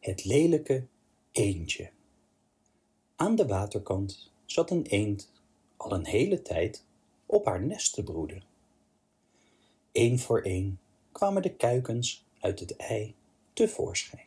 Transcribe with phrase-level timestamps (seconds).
[0.00, 0.86] Het lelijke
[1.32, 1.90] eendje.
[3.16, 5.32] Aan de waterkant zat een eend
[5.76, 6.84] al een hele tijd
[7.26, 8.42] op haar nest te broeden.
[9.92, 10.80] Eén voor één
[11.12, 13.14] kwamen de kuikens uit het ei
[13.52, 14.26] tevoorschijn.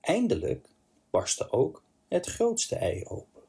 [0.00, 0.68] Eindelijk
[1.10, 3.42] barstte ook het grootste ei open.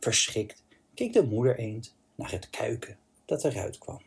[0.00, 0.62] Verschrikt
[0.94, 4.02] keek de moeder eend naar het kuiken dat eruit kwam.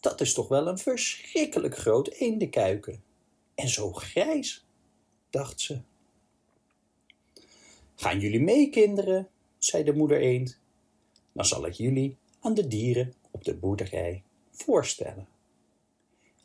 [0.00, 3.03] Dat is toch wel een verschrikkelijk groot eendenkuiken.
[3.54, 4.64] En zo grijs,
[5.30, 5.80] dacht ze.
[7.94, 9.28] Gaan jullie mee, kinderen,
[9.58, 10.58] zei de moeder eend.
[11.32, 15.28] Dan zal ik jullie aan de dieren op de boerderij voorstellen.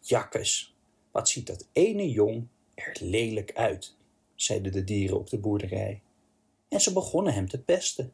[0.01, 0.75] Jakkes,
[1.11, 3.95] wat ziet dat ene jong er lelijk uit,
[4.35, 6.01] zeiden de dieren op de boerderij.
[6.67, 8.13] En ze begonnen hem te pesten.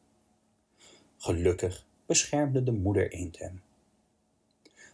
[1.17, 3.61] Gelukkig beschermde de moeder eend hem.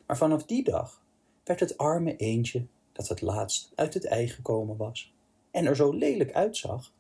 [0.06, 1.04] Maar vanaf die dag
[1.44, 2.66] werd het arme eendje
[3.02, 5.14] dat het laatst uit het ei gekomen was
[5.52, 6.94] en er zo lelijk uitzag,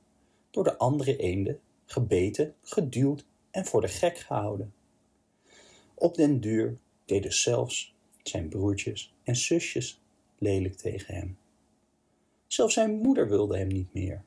[0.49, 4.73] door de andere eenden gebeten, geduwd en voor de gek gehouden.
[5.93, 7.93] Op den duur deden zelfs
[8.23, 10.02] zijn broertjes en zusjes
[10.38, 11.38] lelijk tegen hem.
[12.47, 14.23] Zelfs zijn moeder wilde hem niet meer.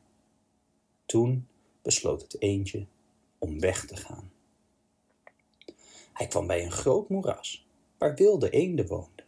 [1.07, 1.47] Toen
[1.83, 2.87] besloot het eendje
[3.39, 4.33] om weg te gaan.
[6.13, 7.67] Hij kwam bij een groot moeras
[7.99, 9.25] waar wilde eenden woonden.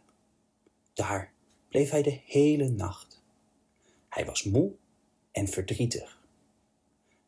[0.93, 1.35] Daar
[1.69, 3.23] bleef hij de hele nacht.
[4.09, 4.71] Hij was moe
[5.31, 6.21] en verdrietig.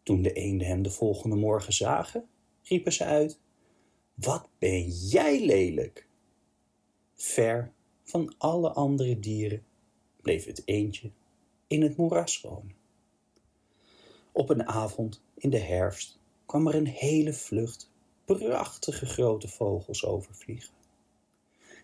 [0.03, 2.29] Toen de eenden hem de volgende morgen zagen,
[2.63, 3.39] riepen ze uit:
[4.13, 6.07] Wat ben jij lelijk!
[7.15, 7.73] Ver
[8.03, 9.65] van alle andere dieren
[10.21, 11.11] bleef het eendje
[11.67, 12.75] in het moeras wonen.
[14.31, 17.91] Op een avond in de herfst kwam er een hele vlucht
[18.25, 20.73] prachtige grote vogels overvliegen.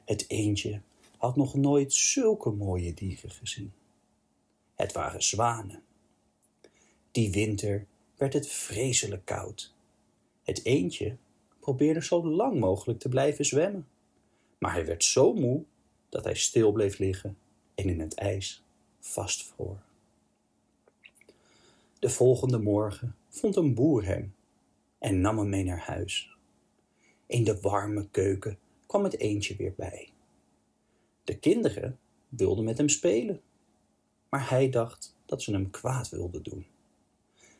[0.06, 0.82] Het eendje
[1.18, 3.74] had nog nooit zulke mooie dieren gezien.
[4.76, 5.84] Het waren zwanen.
[7.12, 7.86] Die winter
[8.18, 9.74] werd het vreselijk koud.
[10.44, 11.18] Het eendje
[11.60, 13.88] probeerde zo lang mogelijk te blijven zwemmen,
[14.58, 15.64] maar hij werd zo moe
[16.10, 17.38] dat hij stil bleef liggen
[17.76, 18.64] en in het ijs
[19.00, 19.84] vastvroor.
[22.00, 24.36] De volgende morgen vond een boer hem
[25.00, 26.38] en nam hem mee naar huis.
[27.26, 30.10] In de warme keuken kwam het eendje weer bij.
[31.26, 32.00] De kinderen
[32.30, 33.42] wilden met hem spelen,
[34.30, 36.66] maar hij dacht dat ze hem kwaad wilden doen.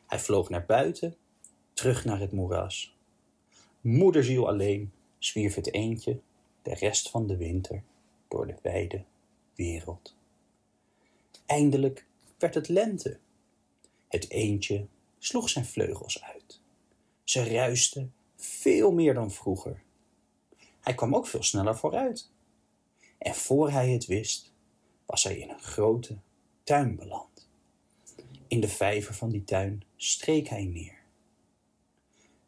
[0.06, 1.16] Hij vloog naar buiten,
[1.72, 2.96] terug naar het moeras.
[3.80, 6.20] Moederziel alleen zwierf het eendje
[6.62, 7.82] de rest van de winter
[8.28, 9.04] door de wijde
[9.54, 10.16] wereld.
[11.46, 12.06] Eindelijk
[12.38, 13.18] werd het lente.
[14.08, 14.86] Het eendje
[15.18, 16.60] sloeg zijn vleugels uit.
[17.24, 19.82] Ze ruisten veel meer dan vroeger.
[20.80, 22.30] Hij kwam ook veel sneller vooruit.
[23.18, 24.52] En voor hij het wist,
[25.06, 26.16] was hij in een grote
[26.64, 27.48] tuin beland.
[28.48, 30.98] In de vijver van die tuin streek hij neer.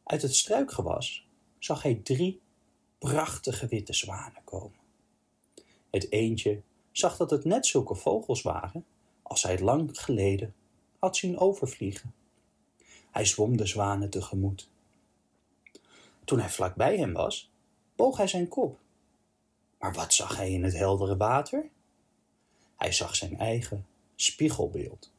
[0.04, 1.26] Uit het struikgewas
[1.58, 2.40] zag hij drie
[2.98, 4.78] prachtige witte zwanen komen.
[5.90, 6.62] Het eendje
[6.92, 8.84] zag dat het net zulke vogels waren
[9.22, 10.54] als hij lang geleden
[10.98, 12.14] had zien overvliegen.
[13.10, 14.68] Hij zwom de zwanen tegemoet.
[16.24, 17.50] Toen hij vlakbij hem was,
[17.96, 18.78] boog hij zijn kop.
[19.78, 21.70] Maar wat zag hij in het heldere water?
[22.76, 25.12] Hij zag zijn eigen spiegelbeeld.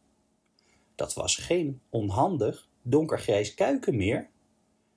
[0.96, 4.30] Dat was geen onhandig donkergrijs kuiken meer.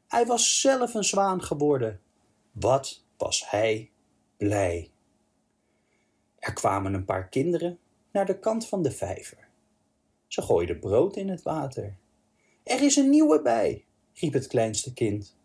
[0.09, 2.01] Hij was zelf een zwaan geworden.
[2.53, 3.91] Wat was hij
[4.37, 4.91] blij.
[6.39, 7.79] Er kwamen een paar kinderen
[8.11, 9.49] naar de kant van de vijver.
[10.27, 11.97] Ze gooiden brood in het water.
[12.63, 13.85] Er is een nieuwe bij,
[14.15, 15.37] riep het kleinste kind.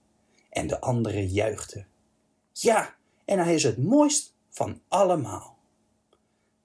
[0.50, 1.88] En de anderen juichten.
[2.52, 2.97] Ja,
[3.28, 5.58] en hij is het mooist van allemaal.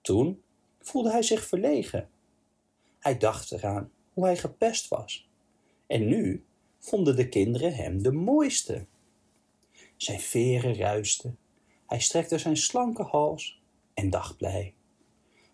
[0.01, 0.43] Toen
[0.81, 2.11] voelde hij zich verlegen.
[2.99, 5.29] Hij dacht eraan hoe hij gepest was.
[5.87, 6.45] En nu
[6.79, 8.87] vonden de kinderen hem de mooiste.
[9.97, 11.39] Zijn veren ruisten.
[11.87, 13.63] Hij strekte zijn slanke hals
[13.95, 14.75] en dacht blij.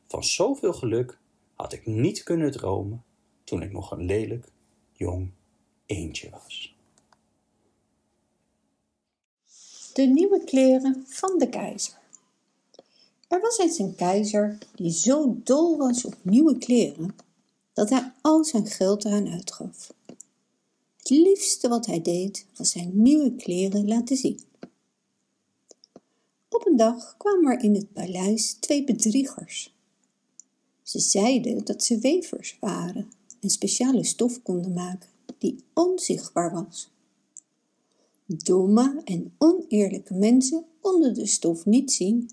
[0.07, 1.19] Van zoveel geluk
[1.55, 3.05] had ik niet kunnen dromen
[3.45, 4.49] toen ik nog een lelijk
[4.93, 5.33] jong
[5.87, 6.78] eendje was.
[9.99, 11.99] De nieuwe kleren van de keizer.
[13.29, 17.15] Er was eens een keizer die zo dol was op nieuwe kleren
[17.73, 19.93] dat hij al zijn geld eraan uitgaf.
[20.97, 24.41] Het liefste wat hij deed was zijn nieuwe kleren laten zien.
[26.49, 29.75] Op een dag kwamen er in het paleis twee bedriegers.
[30.83, 33.11] Ze zeiden dat ze wevers waren
[33.41, 35.09] en speciale stof konden maken
[35.39, 36.91] die onzichtbaar was.
[38.31, 42.31] Domme en oneerlijke mensen konden de stof niet zien.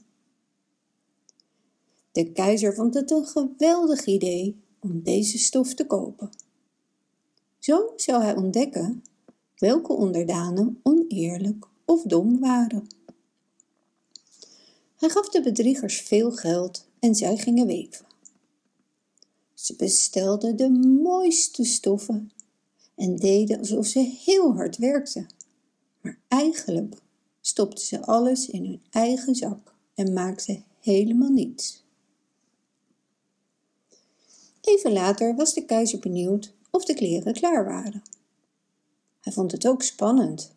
[2.12, 6.30] De keizer vond het een geweldig idee om deze stof te kopen.
[7.60, 9.04] Zo zou hij ontdekken
[9.58, 12.88] welke onderdanen oneerlijk of dom waren.
[14.96, 18.06] Hij gaf de bedriegers veel geld en zij gingen weven.
[19.54, 20.70] Ze bestelden de
[21.04, 22.32] mooiste stoffen
[22.96, 25.28] en deden alsof ze heel hard werkten.
[26.06, 26.96] Maar eigenlijk
[27.42, 31.84] stopten ze alles in hun eigen zak en maakten helemaal niets.
[34.62, 38.04] Even later was de keizer benieuwd of de kleren klaar waren.
[39.22, 40.52] Hij vond het ook spannend.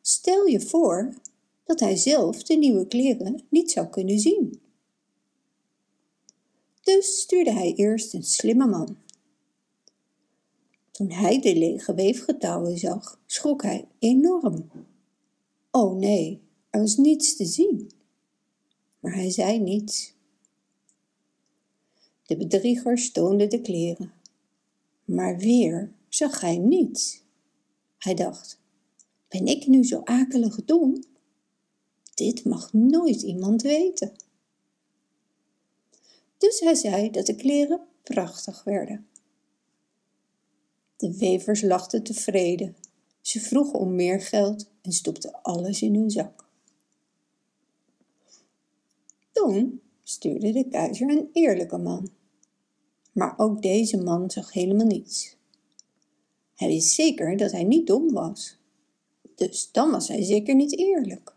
[0.00, 1.14] Stel je voor
[1.64, 4.60] dat hij zelf de nieuwe kleren niet zou kunnen zien.
[6.80, 8.96] Dus stuurde hij eerst een slimme man.
[10.98, 14.70] Toen hij de lege weefgetouwen zag, schrok hij enorm.
[15.70, 17.90] Oh nee, er was niets te zien.
[19.00, 20.14] Maar hij zei niets.
[22.22, 24.12] De bedrieger toonde de kleren.
[25.04, 27.22] Maar weer zag hij niets.
[27.98, 28.60] Hij dacht,
[29.28, 31.04] ben ik nu zo akelig dom?
[32.14, 34.12] Dit mag nooit iemand weten.
[36.38, 39.06] Dus hij zei dat de kleren prachtig werden.
[40.98, 42.76] De wevers lachten tevreden.
[43.20, 46.44] Ze vroegen om meer geld en stopten alles in hun zak.
[49.32, 52.10] Toen stuurde de keizer een eerlijke man.
[53.12, 55.36] Maar ook deze man zag helemaal niets.
[56.54, 58.56] Hij wist zeker dat hij niet dom was.
[59.34, 61.34] Dus dan was hij zeker niet eerlijk.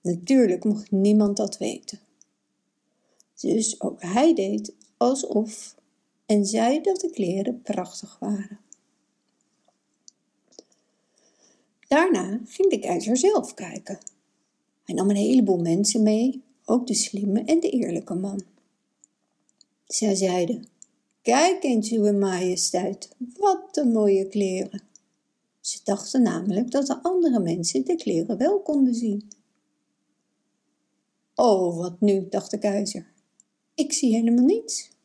[0.00, 1.98] Natuurlijk mocht niemand dat weten.
[3.40, 5.74] Dus ook hij deed alsof
[6.28, 8.58] en zei dat de kleren prachtig waren.
[11.86, 13.98] Daarna ging de keizer zelf kijken.
[14.84, 18.42] Hij nam een heleboel mensen mee, ook de slimme en de eerlijke man.
[19.86, 20.66] Zij zeiden,
[21.22, 24.82] kijk eens uw majesteit, wat een mooie kleren.
[25.60, 29.30] Ze dachten namelijk dat de andere mensen de kleren wel konden zien.
[31.34, 33.12] Oh, wat nu, dacht de keizer.
[33.74, 34.96] Ik zie helemaal niets.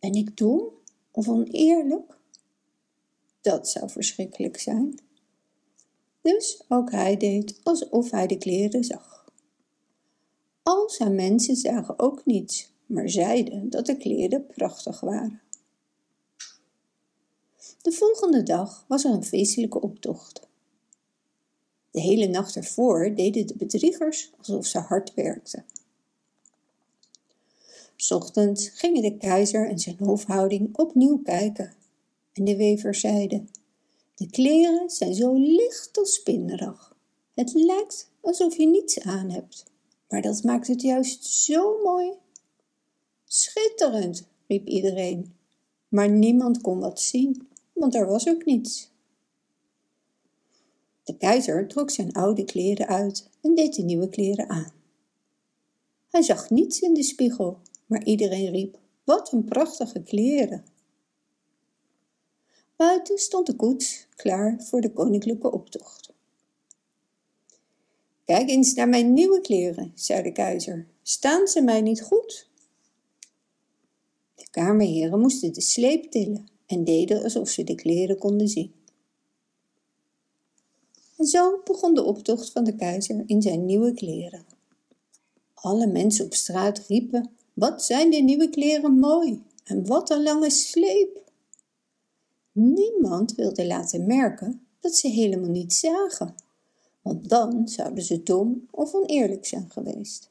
[0.00, 0.68] Ben ik dom
[1.10, 2.18] of oneerlijk?
[3.40, 5.00] Dat zou verschrikkelijk zijn.
[6.20, 9.24] Dus ook hij deed alsof hij de kleren zag.
[10.62, 15.40] Al zijn mensen zagen ook niets, maar zeiden dat de kleren prachtig waren.
[17.82, 20.48] De volgende dag was er een feestelijke optocht.
[21.90, 25.64] De hele nacht ervoor deden de bedriegers alsof ze hard werkten.
[28.08, 31.72] Ochtends gingen de keizer en zijn hofhouding opnieuw kijken.
[32.32, 33.48] En de wevers zeiden,
[34.14, 36.96] de kleren zijn zo licht als spinnerig.
[37.34, 39.64] Het lijkt alsof je niets aan hebt,
[40.08, 42.12] maar dat maakt het juist zo mooi.
[43.24, 45.34] Schitterend, riep iedereen,
[45.88, 48.90] maar niemand kon wat zien, want er was ook niets.
[51.04, 54.72] De keizer trok zijn oude kleren uit en deed de nieuwe kleren aan.
[56.10, 57.58] Hij zag niets in de spiegel,
[57.90, 60.64] maar iedereen riep, wat een prachtige kleren.
[62.76, 66.12] Buiten stond de koets klaar voor de koninklijke optocht.
[68.24, 70.86] Kijk eens naar mijn nieuwe kleren, zei de keizer.
[71.02, 72.48] Staan ze mij niet goed?
[74.34, 78.72] De kamerheren moesten de sleep tillen en deden alsof ze de kleren konden zien.
[81.16, 84.44] En zo begon de optocht van de keizer in zijn nieuwe kleren.
[85.54, 90.50] Alle mensen op straat riepen wat zijn die nieuwe kleren mooi en wat een lange
[90.50, 91.30] sleep.
[92.52, 96.34] Niemand wilde laten merken dat ze helemaal niet zagen,
[97.02, 100.30] want dan zouden ze dom of oneerlijk zijn geweest.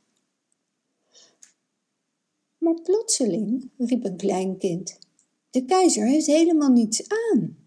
[2.58, 5.00] Maar plotseling riep een klein kind,
[5.50, 7.58] de keizer heeft helemaal niets aan.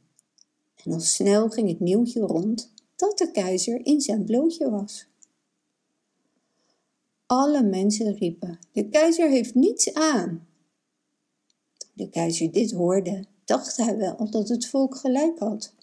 [0.85, 5.07] En al snel ging het nieuwtje rond dat de keizer in zijn blootje was.
[7.35, 10.47] Alle mensen riepen, de keizer heeft niets aan.
[11.77, 15.75] Toen de keizer dit hoorde, dacht hij wel dat het volk gelijk had.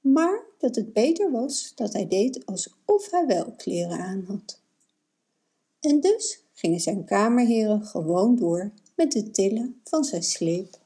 [0.00, 4.60] Maar dat het beter was dat hij deed alsof hij wel kleren aan had.
[5.80, 10.78] En dus gingen zijn kamerheren gewoon door met het tillen van zijn sleep.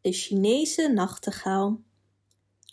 [0.00, 1.80] De Chinese nachtegaal.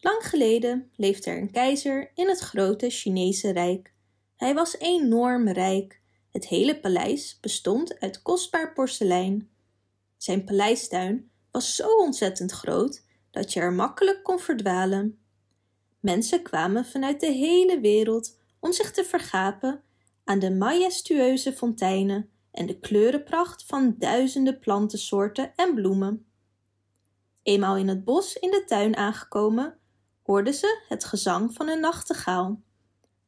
[0.02, 3.94] Lang geleden leefde er een keizer in het grote Chinese rijk.
[4.36, 6.02] Hij was enorm rijk.
[6.32, 9.50] Het hele paleis bestond uit kostbaar porselein.
[10.18, 15.20] Zijn paleistuin was zo ontzettend groot dat je er makkelijk kon verdwalen.
[16.00, 19.84] Mensen kwamen vanuit de hele wereld om zich te vergapen
[20.24, 26.26] aan de majestueuze fonteinen en de kleurenpracht van duizenden plantensoorten en bloemen.
[27.44, 29.78] Eenmaal in het bos in de tuin aangekomen,
[30.24, 32.62] hoorden ze het gezang van een nachtegaal.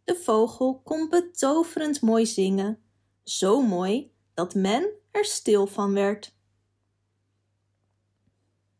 [0.07, 2.81] De vogel kon betoverend mooi zingen,
[3.23, 6.35] zo mooi dat men er stil van werd.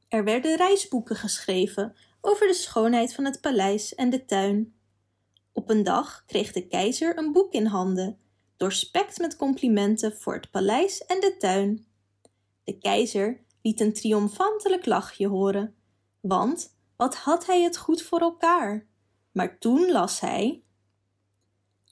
[0.08, 4.76] Er werden reisboeken geschreven over de schoonheid van het paleis en de tuin.
[5.52, 8.20] Op een dag kreeg de keizer een boek in handen,
[8.58, 11.88] doorspekt met complimenten voor het paleis en de tuin.
[12.64, 15.76] De keizer liet een triomfantelijk lachje horen,
[16.20, 18.88] want wat had hij het goed voor elkaar.
[19.32, 20.62] Maar toen las hij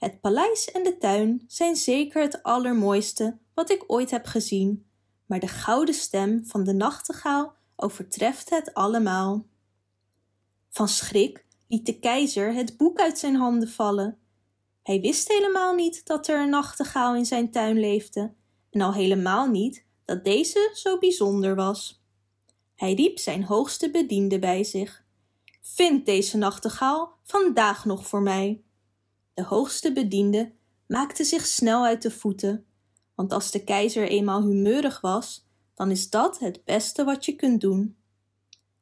[0.05, 4.85] het paleis en de tuin zijn zeker het allermooiste wat ik ooit heb gezien,
[5.25, 9.45] maar de gouden stem van de nachtegaal overtreft het allemaal.
[10.69, 14.17] Van schrik liet de keizer het boek uit zijn handen vallen.
[14.83, 18.33] Hij wist helemaal niet dat er een nachtegaal in zijn tuin leefde,
[18.71, 22.03] en al helemaal niet dat deze zo bijzonder was.
[22.75, 25.03] Hij riep zijn hoogste bediende bij zich.
[25.61, 28.64] Vind deze nachtegaal vandaag nog voor mij.
[29.35, 30.51] De hoogste bediende
[30.87, 32.65] maakte zich snel uit de voeten,
[33.15, 37.61] want als de keizer eenmaal humeurig was, dan is dat het beste wat je kunt
[37.61, 37.97] doen.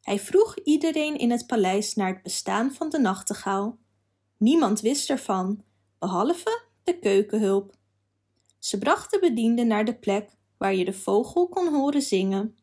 [0.02, 3.78] Hij vroeg iedereen in het paleis naar het bestaan van de nachtegaal.
[4.38, 5.64] Niemand wist ervan,
[6.00, 7.76] behalve de keukenhulp.
[8.60, 12.58] Ze bracht de bediende naar de plek waar je de vogel kon horen zingen.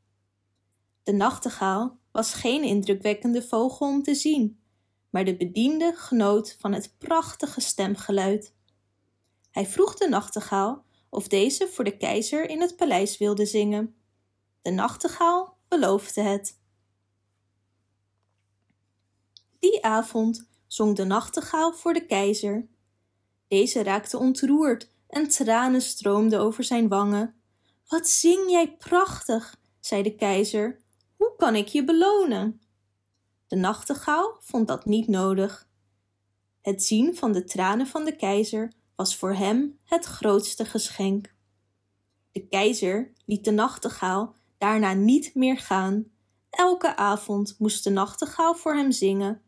[1.03, 4.60] De nachtegaal was geen indrukwekkende vogel om te zien,
[5.11, 8.55] maar de bediende genoot van het prachtige stemgeluid.
[9.51, 13.95] Hij vroeg de nachtegaal of deze voor de keizer in het paleis wilde zingen.
[14.63, 16.59] De nachtegaal beloofde het.
[19.59, 22.69] Die avond zong de nachtegaal voor de keizer.
[23.49, 27.35] Deze raakte ontroerd en tranen stroomden over zijn wangen.
[27.89, 30.81] Wat zing jij prachtig, zei de keizer.
[31.17, 32.61] Hoe kan ik je belonen?
[33.51, 35.69] De nachtegaal vond dat niet nodig.
[36.61, 41.35] Het zien van de tranen van de keizer was voor hem het grootste geschenk.
[42.33, 46.05] De keizer liet de nachtegaal daarna niet meer gaan.
[46.51, 49.43] Elke avond moest de nachtegaal voor hem zingen,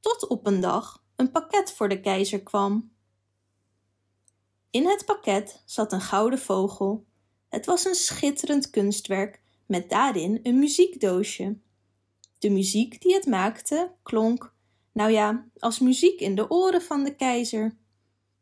[0.00, 2.92] tot op een dag een pakket voor de keizer kwam.
[4.70, 7.06] In het pakket zat een gouden vogel.
[7.48, 11.58] Het was een schitterend kunstwerk met daarin een muziekdoosje.
[12.40, 14.54] De muziek die het maakte klonk,
[14.92, 17.76] nou ja, als muziek in de oren van de keizer.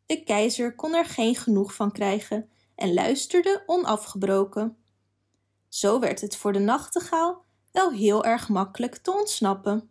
[0.07, 4.77] De keizer kon er geen genoeg van krijgen en luisterde onafgebroken.
[5.69, 9.91] Zo werd het voor de nachtegaal wel heel erg makkelijk te ontsnappen.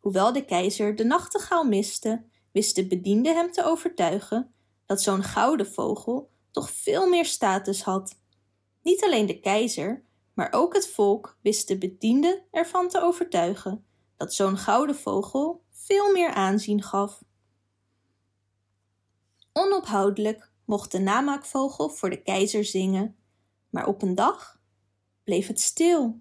[0.00, 4.54] Hoewel de keizer de nachtegaal miste, wist de bediende hem te overtuigen
[4.86, 8.18] dat zo'n gouden vogel toch veel meer status had.
[8.82, 13.84] Niet alleen de keizer, maar ook het volk wist de bediende ervan te overtuigen
[14.16, 17.22] dat zo'n gouden vogel veel meer aanzien gaf.
[19.52, 23.16] Onophoudelijk mocht de namaakvogel voor de keizer zingen,
[23.70, 24.60] maar op een dag
[25.24, 26.20] bleef het stil.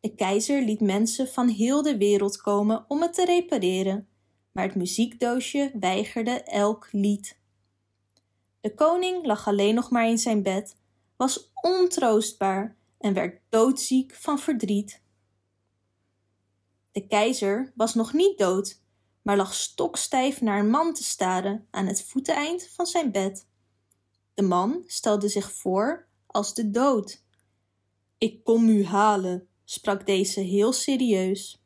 [0.00, 4.08] De keizer liet mensen van heel de wereld komen om het te repareren,
[4.52, 7.38] maar het muziekdoosje weigerde elk lied.
[8.60, 10.76] De koning lag alleen nog maar in zijn bed,
[11.16, 15.02] was ontroostbaar en werd doodziek van verdriet.
[16.92, 18.82] De keizer was nog niet dood,
[19.22, 23.46] maar lag stokstijf naar een man te staren aan het voeteneind van zijn bed.
[24.34, 27.24] De man stelde zich voor als de dood.
[28.18, 31.62] Ik kom u halen, sprak deze heel serieus.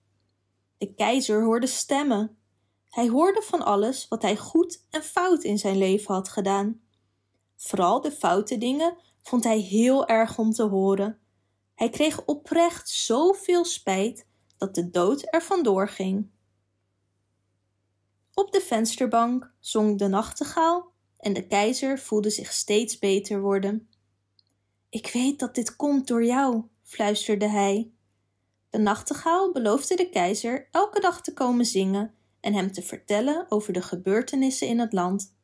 [0.78, 2.36] De keizer hoorde stemmen.
[2.88, 6.80] Hij hoorde van alles wat hij goed en fout in zijn leven had gedaan.
[7.56, 11.21] Vooral de foute dingen vond hij heel erg om te horen.
[11.74, 14.26] Hij kreeg oprecht zoveel spijt
[14.56, 16.30] dat de dood er vandoor ging.
[18.34, 23.88] Op de vensterbank zong de nachtegaal en de keizer voelde zich steeds beter worden.
[24.88, 27.90] Ik weet dat dit komt door jou, fluisterde hij.
[28.70, 33.72] De nachtegaal beloofde de keizer elke dag te komen zingen en hem te vertellen over
[33.72, 35.34] de gebeurtenissen in het land.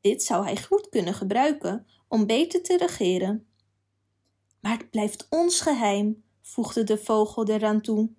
[0.00, 3.49] Dit zou hij goed kunnen gebruiken om beter te regeren.
[4.60, 8.10] Maar het blijft ons geheim, voegde de vogel eraan toe.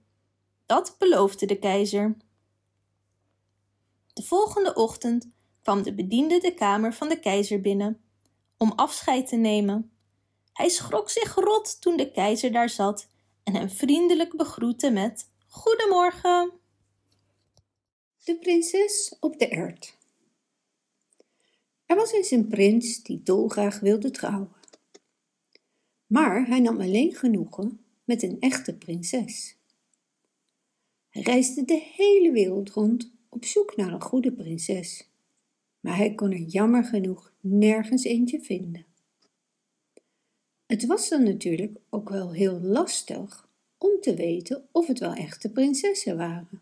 [0.65, 2.17] Dat beloofde de keizer.
[4.13, 5.29] De volgende ochtend
[5.62, 8.01] kwam de bediende de kamer van de keizer binnen
[8.57, 9.91] om afscheid te nemen.
[10.53, 13.07] Hij schrok zich rot toen de keizer daar zat
[13.43, 15.29] en hem vriendelijk begroette met
[21.86, 24.60] Er was eens een prins die dolgraag wilde trouwen.
[26.11, 29.55] Maar hij nam alleen genoegen met een echte prinses.
[31.09, 35.09] Hij reisde de hele wereld rond op zoek naar een goede prinses,
[35.79, 38.85] maar hij kon er jammer genoeg nergens eentje vinden.
[40.65, 45.51] Het was dan natuurlijk ook wel heel lastig om te weten of het wel echte
[45.51, 46.61] prinsessen waren.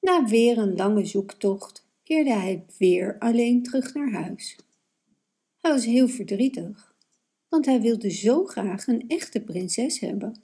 [0.00, 4.56] Na weer een lange zoektocht keerde hij weer alleen terug naar huis.
[5.60, 6.87] Hij was heel verdrietig,
[7.48, 10.42] want hij wilde zo graag een echte prinses hebben.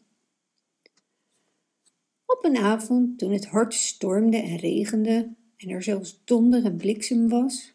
[2.26, 7.28] Op een avond, toen het hard stormde en regende en er zelfs donder en bliksem
[7.28, 7.74] was,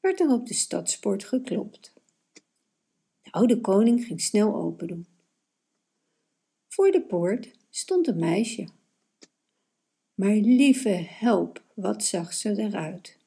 [0.00, 1.92] werd er op de stadspoort geklopt.
[3.22, 5.06] De oude koning ging snel open doen.
[6.68, 8.68] Voor de poort stond een meisje.
[10.14, 13.18] Maar lieve help, wat zag ze eruit.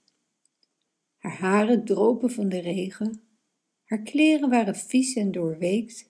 [1.17, 3.21] Haar haren dropen van de regen,
[3.93, 6.09] haar kleren waren vies en doorweekt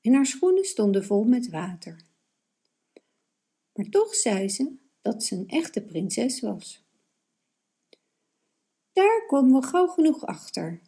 [0.00, 2.04] en haar schoenen stonden vol met water.
[3.72, 4.72] Maar toch zei ze
[5.02, 6.84] dat ze een echte prinses was.
[8.92, 10.80] Daar komen we gauw genoeg achter.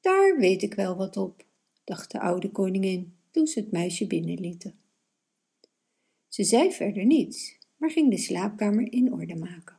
[0.00, 1.46] Daar weet ik wel wat op,
[1.84, 4.74] dacht de oude koningin toen ze het meisje binnenlieten.
[6.28, 9.76] Ze zei verder niets, maar ging de slaapkamer in orde maken.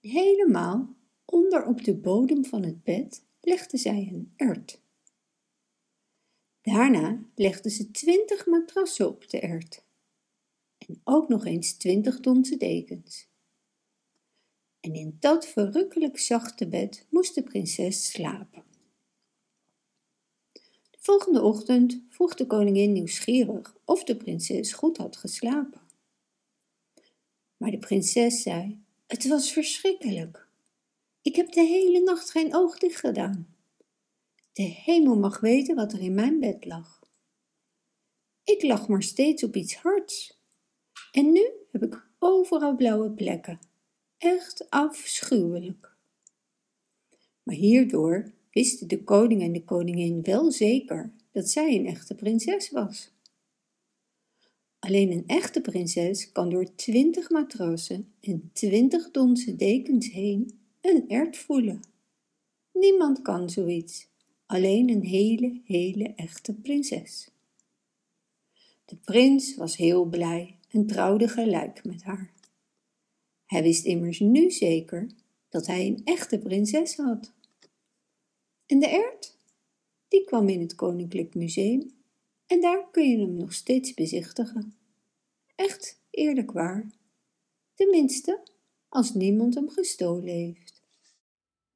[0.00, 4.80] Helemaal onder op de bodem van het bed legde zij een ert.
[6.60, 9.84] Daarna legde ze twintig matrassen op de ert
[10.78, 13.28] en ook nog eens twintig donzen dekens.
[14.80, 18.64] En in dat verrukkelijk zachte bed moest de prinses slapen.
[20.90, 25.80] De volgende ochtend vroeg de koningin nieuwsgierig of de prinses goed had geslapen.
[27.56, 30.49] Maar de prinses zei: Het was verschrikkelijk.
[31.22, 33.56] Ik heb de hele nacht geen oog dicht gedaan.
[34.52, 37.00] De hemel mag weten wat er in mijn bed lag.
[38.44, 40.38] Ik lag maar steeds op iets hards.
[41.12, 43.58] En nu heb ik overal blauwe plekken.
[44.18, 45.96] Echt afschuwelijk.
[47.42, 52.70] Maar hierdoor wisten de koning en de koningin wel zeker dat zij een echte prinses
[52.70, 53.12] was.
[54.78, 61.36] Alleen een echte prinses kan door twintig matrassen en twintig donzen dekens heen een ert
[61.36, 61.80] voelen.
[62.72, 64.08] Niemand kan zoiets,
[64.46, 67.30] alleen een hele, hele echte prinses.
[68.84, 72.32] De prins was heel blij en trouwde gelijk met haar.
[73.46, 75.10] Hij wist immers nu zeker
[75.48, 77.32] dat hij een echte prinses had.
[78.66, 79.38] En de ert?
[80.08, 81.92] Die kwam in het Koninklijk Museum
[82.46, 84.74] en daar kun je hem nog steeds bezichtigen.
[85.54, 86.90] Echt eerlijk waar.
[87.74, 88.42] Tenminste,
[88.88, 90.69] als niemand hem gestolen heeft.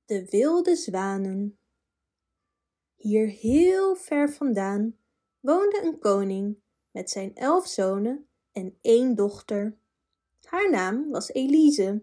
[0.06, 1.58] De wilde zwanen.
[2.94, 4.96] Hier heel ver vandaan
[5.40, 6.56] woonde een koning
[6.90, 9.76] met zijn elf zonen en één dochter.
[10.42, 12.02] Haar naam was Elise.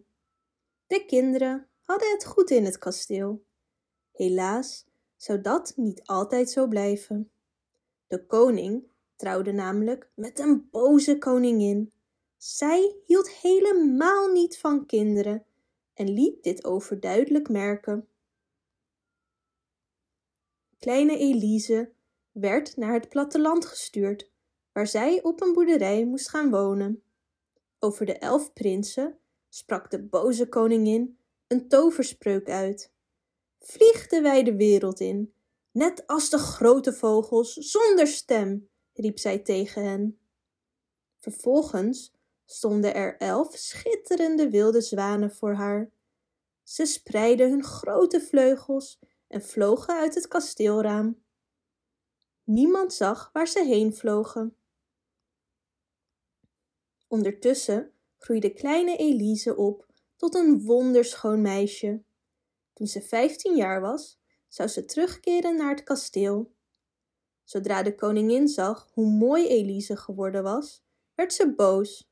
[0.88, 3.44] De kinderen hadden het goed in het kasteel.
[4.12, 4.86] Helaas
[5.16, 7.32] zou dat niet altijd zo blijven.
[8.08, 8.84] De koning
[9.16, 11.92] trouwde namelijk met een boze koningin.
[12.38, 15.46] Zij hield helemaal niet van kinderen
[15.94, 18.08] en liet dit overduidelijk merken.
[20.80, 21.92] Kleine Elise
[22.32, 24.32] werd naar het platteland gestuurd
[24.72, 27.04] waar zij op een boerderij moest gaan wonen.
[27.80, 32.94] Over de elf prinsen sprak de boze koningin een toverspreuk uit.
[33.60, 35.34] Vlieg de wijde wereld in,
[35.72, 40.20] net als de grote vogels, zonder stem, riep zij tegen hen.
[41.18, 42.14] Vervolgens
[42.52, 45.92] stonden er elf schitterende wilde zwanen voor haar.
[46.64, 51.24] Ze spreidden hun grote vleugels en vlogen uit het kasteelraam.
[52.44, 54.56] Niemand zag waar ze heen vlogen.
[57.08, 59.86] Ondertussen groeide kleine Elise op
[60.16, 62.04] tot een wonderschoon meisje.
[62.74, 66.54] Toen ze vijftien jaar was, zou ze terugkeren naar het kasteel.
[67.44, 70.84] Zodra de koningin zag hoe mooi Elise geworden was,
[71.16, 72.11] werd ze boos.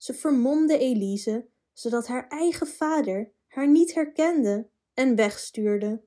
[0.00, 6.04] Ze vermomde Elise, zodat haar eigen vader haar niet herkende en wegstuurde.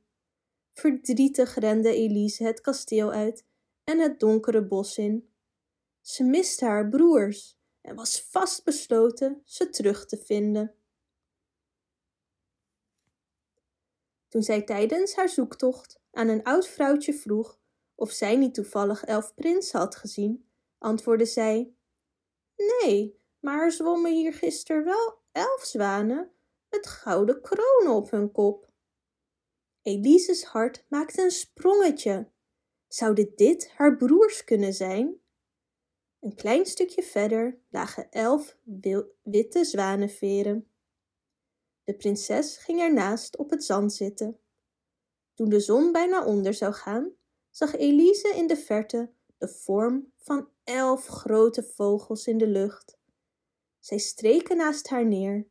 [0.73, 3.45] Verdrietig rende Elise het kasteel uit
[3.83, 5.33] en het donkere bos in.
[6.01, 10.75] Ze miste haar broers en was vastbesloten ze terug te vinden.
[14.27, 17.59] Toen zij tijdens haar zoektocht aan een oud vrouwtje vroeg
[17.95, 21.73] of zij niet toevallig elf prinsen had gezien, antwoordde zij:
[22.55, 26.31] Nee, maar zwommen hier gisteren wel elf zwanen,
[26.69, 28.71] met gouden kronen op hun kop.
[29.81, 32.31] Elise's hart maakte een sprongetje.
[32.87, 35.21] Zouden dit haar broers kunnen zijn?
[36.19, 38.57] Een klein stukje verder lagen elf
[39.23, 40.67] witte zwanenveren.
[41.83, 44.39] De prinses ging ernaast op het zand zitten.
[45.33, 47.11] Toen de zon bijna onder zou gaan,
[47.49, 53.01] zag Elise in de verte de vorm van elf grote vogels in de lucht.
[53.83, 55.47] Zij streken naast haar neer,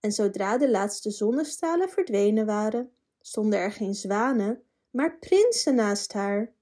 [0.00, 6.54] en zodra de laatste zonnestralen verdwenen waren, stonden er geen zwanen, maar prinsen naast haar.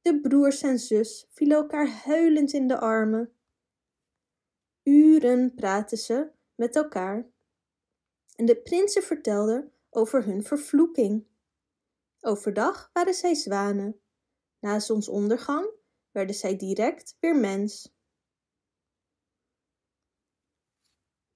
[0.00, 3.32] De broers en zus vielen elkaar huilend in de armen.
[4.82, 7.26] Uren praten ze met elkaar
[8.34, 11.26] en de prinsen vertelden over hun vervloeking.
[12.20, 14.00] Overdag waren zij zwanen,
[14.58, 15.70] na zonsondergang
[16.10, 17.95] werden zij direct weer mens.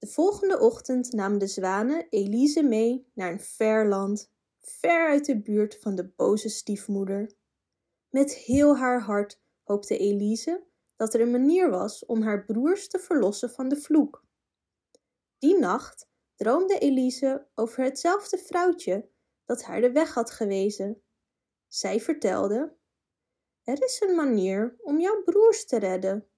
[0.01, 5.41] De volgende ochtend namen de zwanen Elise mee naar een ver land, ver uit de
[5.41, 7.31] buurt van de boze stiefmoeder.
[8.09, 10.63] Met heel haar hart hoopte Elise
[10.95, 14.25] dat er een manier was om haar broers te verlossen van de vloek.
[15.37, 19.09] Die nacht droomde Elise over hetzelfde vrouwtje
[19.45, 21.01] dat haar de weg had gewezen.
[21.67, 22.75] Zij vertelde:
[23.63, 26.30] Er is een manier om jouw broers te redden,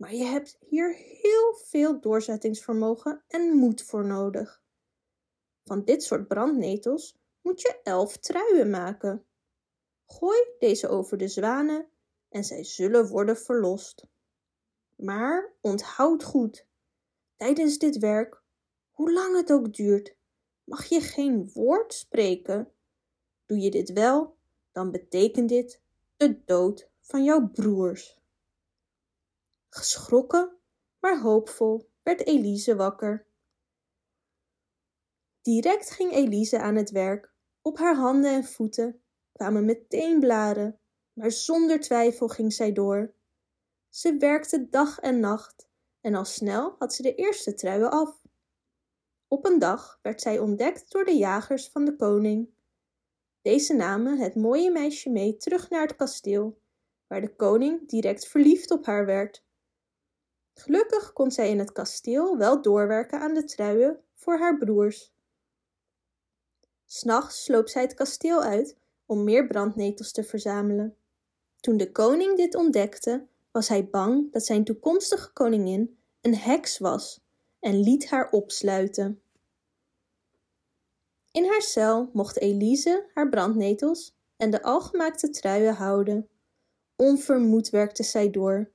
[0.00, 4.62] maar je hebt hier heel veel doorzettingsvermogen en moed voor nodig.
[5.64, 9.26] Van dit soort brandnetels moet je elf truien maken.
[10.06, 11.90] Gooi deze over de zwanen
[12.28, 14.06] en zij zullen worden verlost.
[14.96, 16.66] Maar onthoud goed,
[17.36, 18.42] tijdens dit werk,
[18.90, 20.16] hoe lang het ook duurt,
[20.64, 22.72] mag je geen woord spreken.
[23.46, 24.36] Doe je dit wel,
[24.72, 25.82] dan betekent dit
[26.16, 28.19] de dood van jouw broers.
[29.70, 30.58] Geschrokken,
[31.00, 33.26] maar hoopvol, werd Elise wakker.
[35.42, 37.32] Direct ging Elise aan het werk.
[37.62, 39.02] Op haar handen en voeten
[39.32, 40.80] kwamen meteen blaren,
[41.12, 43.14] maar zonder twijfel ging zij door.
[43.88, 45.68] Ze werkte dag en nacht
[46.00, 48.22] en al snel had ze de eerste truien af.
[49.28, 52.48] Op een dag werd zij ontdekt door de jagers van de koning.
[53.42, 56.60] Deze namen het mooie meisje mee terug naar het kasteel,
[57.06, 59.48] waar de koning direct verliefd op haar werd.
[60.60, 65.12] Gelukkig kon zij in het kasteel wel doorwerken aan de truien voor haar broers.
[66.86, 70.96] S'nachts sloop zij het kasteel uit om meer brandnetels te verzamelen.
[71.60, 77.20] Toen de koning dit ontdekte, was hij bang dat zijn toekomstige koningin een heks was
[77.60, 79.22] en liet haar opsluiten.
[81.32, 86.28] In haar cel mocht Elise haar brandnetels en de algemaakte truien houden.
[86.96, 88.70] Onvermoed werkte zij door.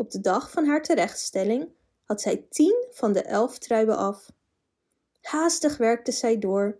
[0.00, 1.68] Op de dag van haar terechtstelling
[2.04, 4.30] had zij tien van de elf truien af.
[5.20, 6.78] Haastig werkte zij door,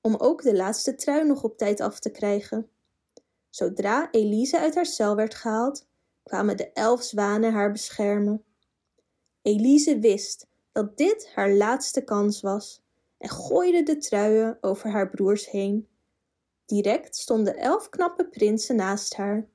[0.00, 2.70] om ook de laatste trui nog op tijd af te krijgen.
[3.50, 5.86] Zodra Elise uit haar cel werd gehaald,
[6.22, 8.44] kwamen de elf zwanen haar beschermen.
[9.42, 12.82] Elise wist dat dit haar laatste kans was
[13.18, 15.88] en gooide de truien over haar broers heen.
[16.66, 19.48] Direct stonden elf knappe prinsen naast haar.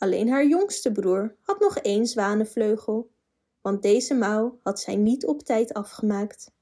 [0.00, 3.10] Alleen haar jongste broer had nog één zwanenvleugel,
[3.60, 6.52] want deze mouw had zij niet op tijd afgemaakt.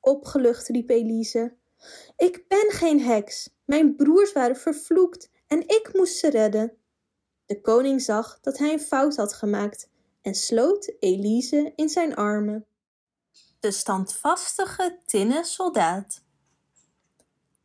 [0.00, 1.56] Opgelucht riep Elise:
[2.16, 6.76] Ik ben geen heks, mijn broers waren vervloekt en ik moest ze redden.
[7.46, 9.88] De koning zag dat hij een fout had gemaakt
[10.22, 12.66] en sloot Elise in zijn armen.
[13.60, 16.24] De standvastige tinnen soldaat.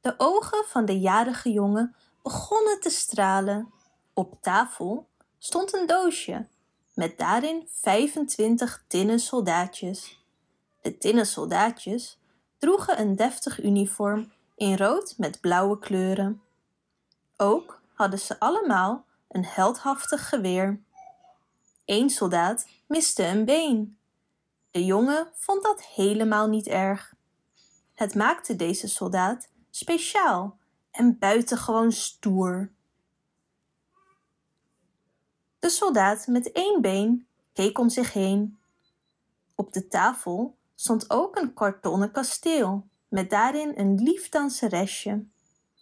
[0.01, 3.73] De ogen van de jarige jongen begonnen te stralen.
[4.17, 6.47] Op tafel stond een doosje
[6.93, 10.25] met daarin 25 tinnen soldaatjes.
[10.82, 12.19] De tinnen soldaatjes
[12.58, 16.41] droegen een deftig uniform in rood met blauwe kleuren.
[17.38, 20.82] Ook hadden ze allemaal een heldhaftig geweer.
[21.86, 23.97] Eén soldaat miste een been.
[24.71, 27.13] De jongen vond dat helemaal niet erg.
[27.93, 30.58] Het maakte deze soldaat speciaal
[30.91, 32.73] en buitengewoon stoer.
[35.65, 38.58] De soldaat met één been keek om zich heen.
[39.56, 45.25] Op de tafel stond ook een kartonnen kasteel met daarin een lief danseresje.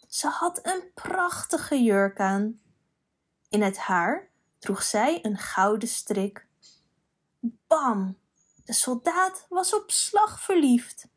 [0.08, 2.60] Ze had een prachtige jurk aan.
[3.50, 6.48] In het haar droeg zij een gouden strik.
[7.68, 8.18] Bam!
[8.66, 11.08] De soldaat was op slag verliefd.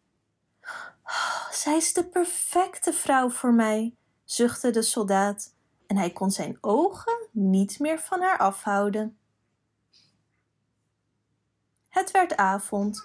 [1.04, 5.54] Oh, zij is de perfecte vrouw voor mij, zuchtte de soldaat
[5.86, 9.18] en hij kon zijn ogen niet meer van haar afhouden.
[11.88, 13.04] Het werd avond.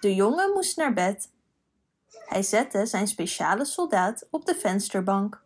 [0.00, 1.32] De jongen moest naar bed.
[2.10, 5.42] Hij zette zijn speciale soldaat op de vensterbank.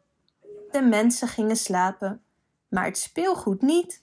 [0.70, 2.22] De mensen gingen slapen,
[2.68, 4.02] maar het speelgoed niet.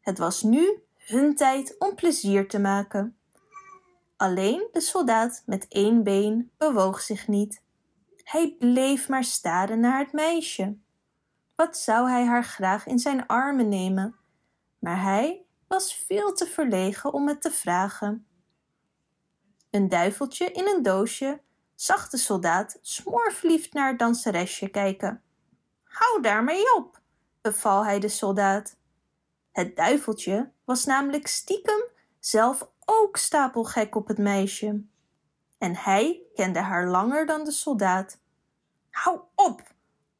[0.00, 3.16] Het was nu hun tijd om plezier te maken.
[4.16, 7.62] Alleen de soldaat met één been bewoog zich niet.
[8.22, 10.76] Hij bleef maar staren naar het meisje.
[11.56, 14.16] Wat zou hij haar graag in zijn armen nemen,
[14.78, 18.26] maar hij was veel te verlegen om het te vragen.
[19.70, 21.40] Een duiveltje in een doosje
[21.74, 25.22] zag de soldaat smoorverliefd naar het danseresje kijken.
[25.84, 27.00] Hou daarmee op,
[27.40, 28.76] beval hij de soldaat.
[29.52, 31.84] Het duiveltje was namelijk stiekem
[32.18, 34.84] zelf ook stapelgek op het meisje.
[35.58, 38.20] En hij kende haar langer dan de soldaat.
[38.90, 39.74] Hou op,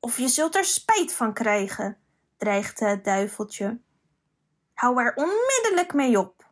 [0.07, 1.99] of je zult er spijt van krijgen,
[2.37, 3.81] dreigde het duiveltje.
[4.75, 6.51] Hou er onmiddellijk mee op.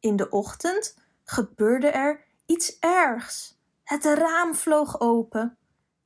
[0.00, 3.58] In de ochtend gebeurde er iets ergs.
[3.84, 5.56] Het raam vloog open.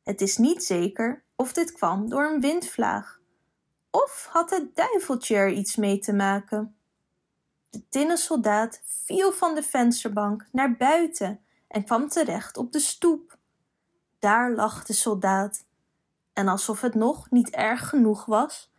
[0.02, 3.20] Het is niet zeker of dit kwam door een windvlaag.
[3.90, 6.76] Of had het duiveltje er iets mee te maken?
[7.70, 13.35] De tinnen soldaat viel van de vensterbank naar buiten en kwam terecht op de stoep.
[14.18, 15.64] Daar lag de soldaat.
[16.32, 18.72] En alsof het nog niet erg genoeg was,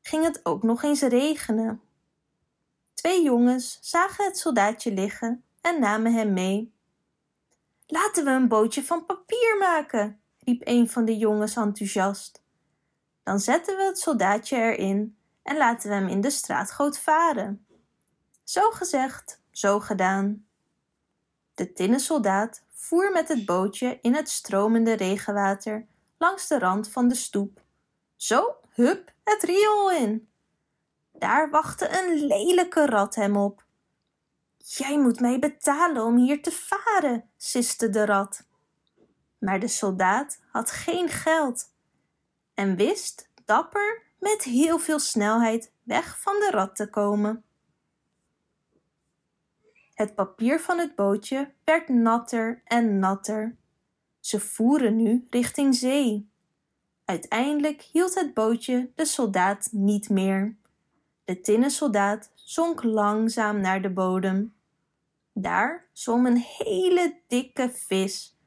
[0.00, 1.80] ging het ook nog eens regenen.
[2.94, 6.74] Twee jongens zagen het soldaatje liggen en namen hem mee.
[7.86, 12.42] Laten we een bootje van papier maken, riep een van de jongens enthousiast.
[13.22, 17.66] Dan zetten we het soldaatje erin en laten we hem in de straatgoot varen.
[18.44, 20.46] Zo gezegd, zo gedaan.
[21.54, 25.86] De tinnen soldaat voer met het bootje in het stromende regenwater
[26.18, 27.62] langs de rand van de stoep.
[28.16, 30.28] Zo, hup, het riool in.
[31.12, 33.64] Daar wachtte een lelijke rat hem op.
[34.56, 38.46] Jij moet mij betalen om hier te varen, siste de rat.
[39.38, 41.72] Maar de soldaat had geen geld
[42.54, 47.44] en wist dapper met heel veel snelheid weg van de rat te komen.
[50.00, 53.56] Het papier van het bootje werd natter en natter.
[54.20, 56.30] Ze voeren nu richting zee.
[57.04, 60.56] Uiteindelijk hield het bootje de soldaat niet meer.
[61.24, 64.54] De tinnen soldaat zonk langzaam naar de bodem.
[65.32, 68.38] Daar zwom een hele dikke vis.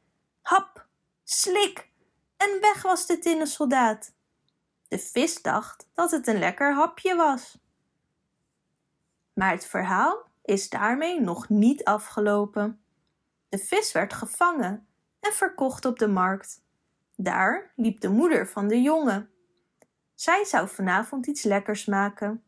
[0.41, 0.87] Hap,
[1.23, 1.89] slik
[2.37, 4.13] en weg was de tinnen soldaat.
[4.87, 7.57] De vis dacht dat het een lekker hapje was.
[9.33, 12.83] Maar het verhaal is daarmee nog niet afgelopen.
[13.49, 14.87] De vis werd gevangen
[15.19, 16.63] en verkocht op de markt.
[17.15, 19.29] Daar liep de moeder van de jongen.
[20.15, 22.43] Zij zou vanavond iets lekkers maken.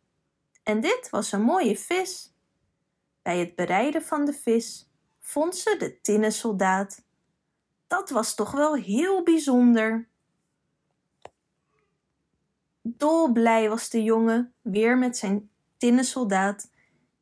[0.63, 2.33] En dit was een mooie vis.
[3.21, 7.03] Bij het bereiden van de vis vond ze de tinnen soldaat.
[7.87, 10.07] Dat was toch wel heel bijzonder.
[12.81, 16.71] Dolblij was de jongen weer met zijn tinnen soldaat,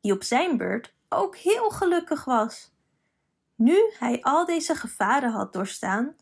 [0.04, 2.72] die op zijn beurt ook heel gelukkig was.
[3.54, 6.16] Nu hij al deze gevaren had doorstaan,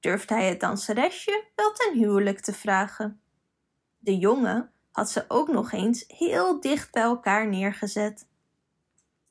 [0.00, 3.20] durfde hij het danseresje wel ten huwelijk te vragen.
[3.98, 8.28] De jongen had ze ook nog eens heel dicht bij elkaar neergezet.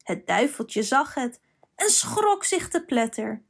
[0.04, 1.42] Het duiveltje zag het
[1.76, 3.44] en schrok zich te pletter.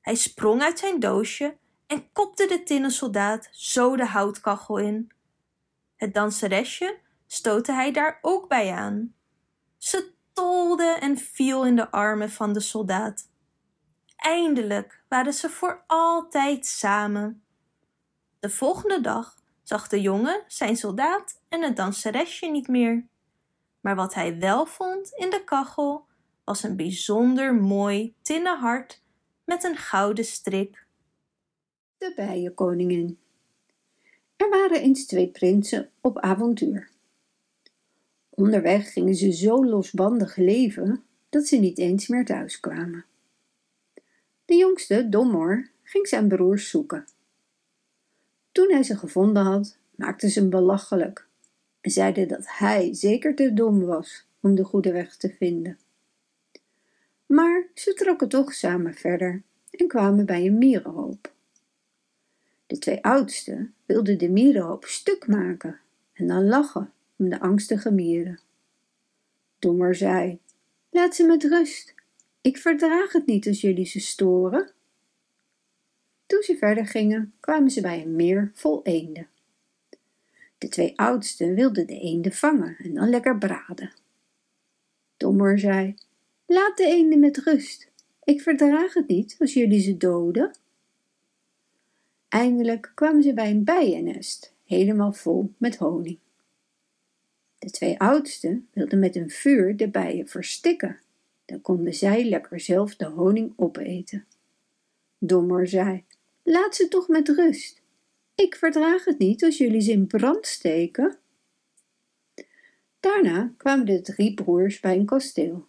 [0.00, 5.12] Hij sprong uit zijn doosje en kopte de tinnen soldaat zo de houtkachel in.
[5.96, 9.14] Het danseresje stootte hij daar ook bij aan.
[9.84, 13.28] Ze tolde en viel in de armen van de soldaat.
[14.16, 17.44] Eindelijk waren ze voor altijd samen.
[18.40, 23.06] De volgende dag zag de jongen zijn soldaat en het danseresje niet meer.
[23.80, 26.06] Maar wat hij wel vond in de kachel
[26.44, 29.02] was een bijzonder mooi tinnen hart
[29.44, 30.86] met een gouden strik.
[31.98, 33.18] De bijenkoningin.
[34.36, 36.92] Er waren eens twee prinsen op avontuur.
[38.36, 43.04] Onderweg gingen ze zo losbandig leven dat ze niet eens meer thuis kwamen.
[44.44, 47.04] De jongste, Dommor, ging zijn broers zoeken.
[48.52, 51.26] Toen hij ze gevonden had, maakte ze hem belachelijk
[51.80, 55.78] en zeiden dat hij zeker te dom was om de goede weg te vinden.
[57.26, 61.32] Maar ze trokken toch samen verder en kwamen bij een mierenhoop.
[62.66, 65.80] De twee oudsten wilden de mierenhoop stuk maken
[66.12, 68.40] en dan lachen om de angstige mieren.
[69.58, 70.38] Dommer zei,
[70.90, 71.94] laat ze met rust,
[72.40, 74.70] ik verdraag het niet als jullie ze storen.
[76.26, 79.28] Toen ze verder gingen, kwamen ze bij een meer vol eenden.
[80.58, 83.92] De twee oudsten wilden de eenden vangen en dan lekker braden.
[85.16, 85.94] Dommer zei,
[86.46, 87.92] laat de eenden met rust,
[88.24, 90.56] Ik verdraag het niet als jullie ze doden.
[92.28, 96.18] Eindelijk kwamen ze bij een bijennest, helemaal vol met honing.
[97.64, 101.00] De twee oudsten wilden met een vuur de bijen verstikken.
[101.44, 104.24] Dan konden zij lekker zelf de honing opeten.
[105.18, 106.04] Dommer zei,
[106.42, 107.82] laat ze toch met rust.
[108.34, 111.18] Ik verdraag het niet als jullie ze in brand steken.
[113.00, 115.66] Daarna kwamen de drie broers bij een kasteel.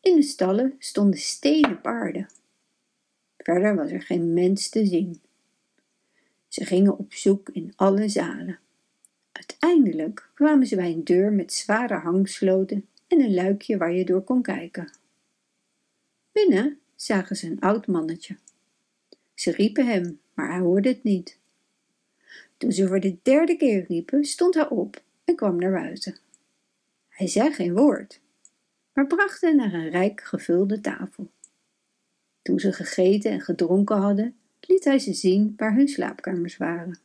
[0.00, 2.28] In de stallen stonden stenen paarden.
[3.36, 5.20] Verder was er geen mens te zien.
[6.48, 8.58] Ze gingen op zoek in alle zalen.
[9.40, 14.22] Uiteindelijk kwamen ze bij een deur met zware hangsloten en een luikje waar je door
[14.22, 14.90] kon kijken.
[16.32, 18.36] Binnen zagen ze een oud mannetje.
[19.34, 21.38] Ze riepen hem, maar hij hoorde het niet.
[22.56, 26.16] Toen ze voor de derde keer riepen, stond hij op en kwam naar buiten.
[27.08, 28.20] Hij zei geen woord,
[28.92, 31.30] maar bracht hen naar een rijk gevulde tafel.
[32.42, 36.98] Toen ze gegeten en gedronken hadden, liet hij ze zien waar hun slaapkamers waren.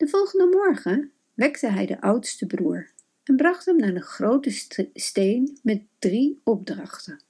[0.00, 2.90] De volgende morgen wekte hij de oudste broer
[3.22, 4.50] en bracht hem naar een grote
[4.94, 7.20] steen met drie opdrachten.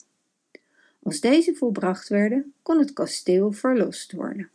[1.03, 4.51] Als deze volbracht werden, kon het kasteel verlost worden.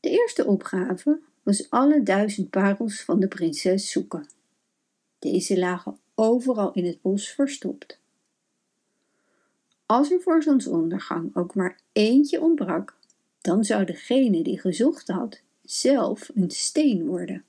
[0.00, 4.28] De eerste opgave was alle duizend parels van de prinses zoeken.
[5.18, 8.00] Deze lagen overal in het bos verstopt.
[9.86, 12.96] Als er voor zonsondergang ook maar eentje ontbrak,
[13.40, 17.44] dan zou degene die gezocht had zelf een steen worden.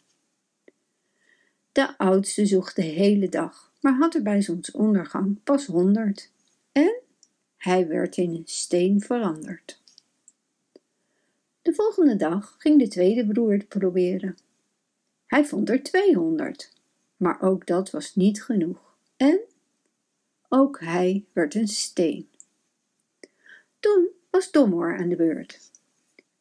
[1.72, 6.32] De oudste zocht de hele dag, maar had er bij zonsondergang pas honderd.
[6.72, 7.02] En
[7.58, 9.82] hij werd in een steen veranderd.
[11.62, 14.38] De volgende dag ging de tweede broer het proberen.
[15.26, 16.74] Hij vond er tweehonderd,
[17.18, 18.96] maar ook dat was niet genoeg.
[19.18, 19.40] En
[20.50, 22.30] ook hij werd een steen.
[23.80, 25.71] Toen was Domoor aan de beurt.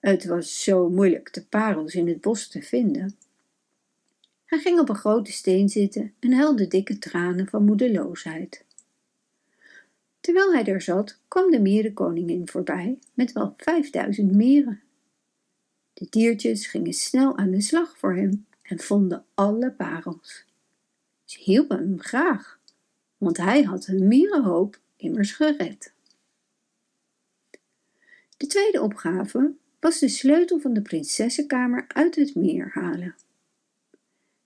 [0.01, 3.17] Het was zo moeilijk de parels in het bos te vinden.
[4.45, 8.65] Hij ging op een grote steen zitten en huilde dikke tranen van moedeloosheid.
[10.21, 14.83] Terwijl hij daar zat, kwam de mierenkoningin voorbij met wel vijfduizend mieren.
[15.93, 20.45] De diertjes gingen snel aan de slag voor hem en vonden alle parels.
[21.25, 22.61] Ze hielpen hem graag,
[23.19, 25.93] want hij had hun mierenhoop immers gered.
[28.37, 33.15] De tweede opgave was de sleutel van de prinsessenkamer uit het meer halen.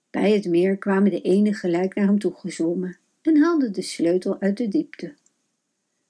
[0.09, 4.39] Bij het meer kwamen de ene gelijk naar hem toe gezwommen en haalden de sleutel
[4.39, 5.13] uit de diepte.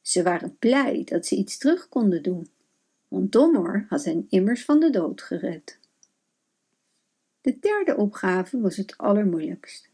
[0.02, 2.50] Ze waren blij dat ze iets terug konden doen,
[3.08, 5.80] want Dommor had hen immers van de dood gered.
[7.42, 9.90] De derde opgave was het allermoeilijkst.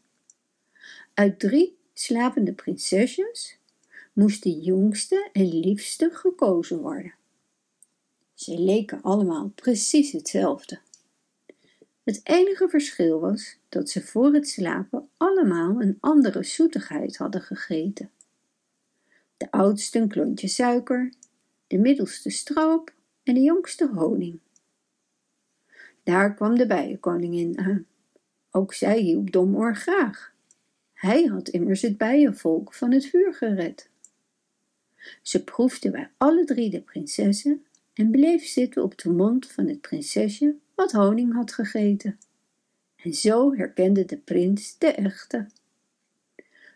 [1.14, 3.58] Uit drie slapende prinsesjes
[4.12, 7.14] moest de jongste en liefste gekozen worden.
[8.42, 10.80] Ze leken allemaal precies hetzelfde.
[12.02, 18.10] Het enige verschil was dat ze voor het slapen allemaal een andere zoetigheid hadden gegeten.
[19.36, 21.12] De oudste een klontje suiker,
[21.66, 24.38] de middelste stroop en de jongste honing.
[26.02, 27.86] Daar kwam de bijenkoningin aan.
[28.50, 30.34] Ook zij hielp Domoor graag.
[30.92, 33.90] Hij had immers het bijenvolk van het vuur gered.
[35.22, 39.80] Ze proefde bij alle drie de prinsessen en bleef zitten op de mond van het
[39.80, 42.18] prinsesje wat honing had gegeten.
[42.96, 45.46] En zo herkende de prins de echte.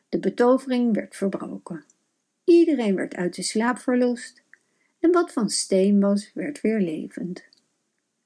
[0.08, 1.84] De betovering werd verbroken.
[2.44, 4.42] Iedereen werd uit de slaap verlost
[4.98, 7.44] en wat van steen was, werd weer levend.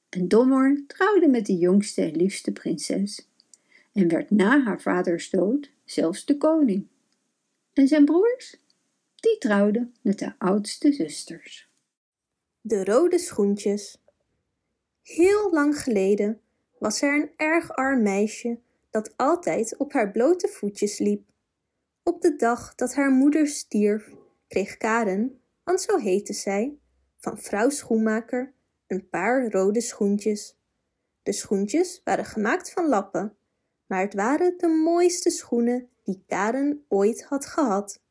[0.09, 3.29] En Dommor trouwde met de jongste en liefste prinses
[3.93, 6.87] en werd na haar vaders dood zelfs de koning.
[7.73, 8.57] En zijn broers?
[9.17, 11.70] Die trouwden met de oudste zusters.
[12.63, 14.03] De rode schoentjes.
[15.03, 16.41] Heel lang geleden
[16.79, 21.29] was er een erg arm meisje dat altijd op haar blote voetjes liep.
[22.03, 24.15] Op de dag dat haar moeder stierf,
[24.49, 26.79] kreeg Karen, want zo heette zij,
[27.17, 28.55] van vrouw schoenmaker
[28.87, 30.59] een paar rode schoentjes.
[31.23, 33.37] De schoentjes waren gemaakt van lappen,
[33.87, 38.03] maar het waren de mooiste schoenen die Karen ooit had gehad.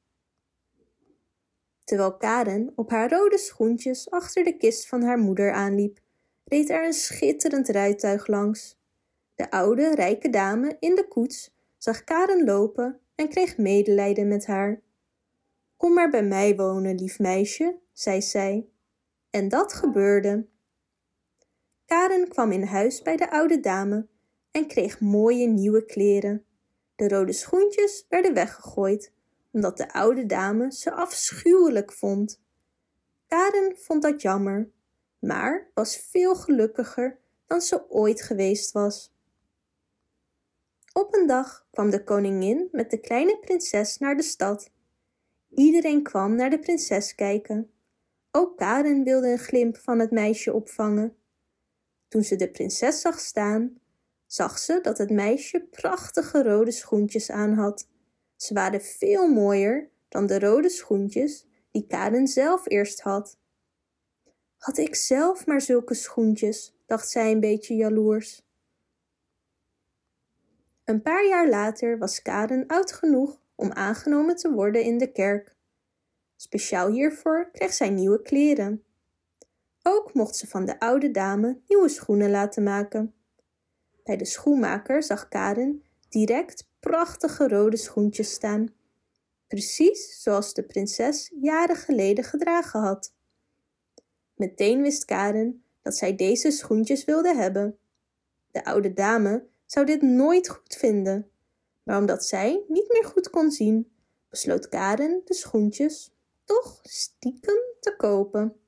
[1.90, 6.00] Terwijl Karen op haar rode schoentjes achter de kist van haar moeder aanliep,
[6.44, 8.80] reed er een schitterend rijtuig langs.
[9.36, 14.82] De oude, rijke dame in de koets zag Karen lopen en kreeg medelijden met haar.
[15.78, 18.68] Kom maar bij mij wonen, lief meisje, zei zij.
[19.30, 20.48] En dat gebeurde.
[21.86, 24.08] Karen kwam in huis bij de oude dame
[24.52, 26.46] en kreeg mooie nieuwe kleren.
[26.96, 29.14] De rode schoentjes werden weggegooid,
[29.60, 32.42] omdat de oude dame ze afschuwelijk vond.
[33.28, 34.70] Karen vond dat jammer,
[35.20, 39.14] maar was veel gelukkiger dan ze ooit geweest was.
[40.94, 44.72] Op een dag kwam de koningin met de kleine prinses naar de stad.
[45.50, 47.72] Iedereen kwam naar de prinses kijken.
[48.32, 51.16] Ook Karen wilde een glimp van het meisje opvangen.
[52.08, 53.80] Toen ze de prinses zag staan,
[54.26, 57.88] zag ze dat het meisje prachtige rode schoentjes aan had.
[58.42, 63.38] Ze waren veel mooier dan de rode schoentjes die Karen zelf eerst had.
[64.58, 68.48] Had ik zelf maar zulke schoentjes, dacht zij een beetje jaloers.
[70.84, 75.56] Een paar jaar later was Karen oud genoeg om aangenomen te worden in de kerk.
[76.36, 78.84] Speciaal hiervoor kreeg zij nieuwe kleren.
[79.84, 83.14] Ook mocht ze van de oude dame nieuwe schoenen laten maken.
[84.04, 88.74] Bij de schoenmaker zag Karen direct prachtige rode schoentjes staan,
[89.48, 93.14] precies zoals de prinses jaren geleden gedragen had.
[94.36, 97.78] Meteen wist Karen dat zij deze schoentjes wilde hebben.
[98.52, 101.32] De oude dame zou dit nooit goed vinden,
[101.84, 103.92] maar omdat zij niet meer goed kon zien,
[104.30, 106.12] besloot Karen de schoentjes
[106.44, 108.60] toch stiekem te kopen.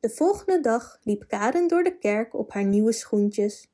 [0.00, 3.70] De volgende dag liep Karen door de kerk op haar nieuwe schoentjes.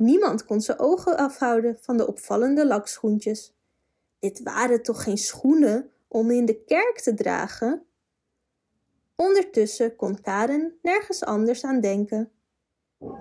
[0.00, 3.54] Niemand kon zijn ogen afhouden van de opvallende lakschoentjes.
[4.18, 7.86] Dit waren toch geen schoenen om in de kerk te dragen?
[9.16, 12.30] Ondertussen kon Karen nergens anders aan denken.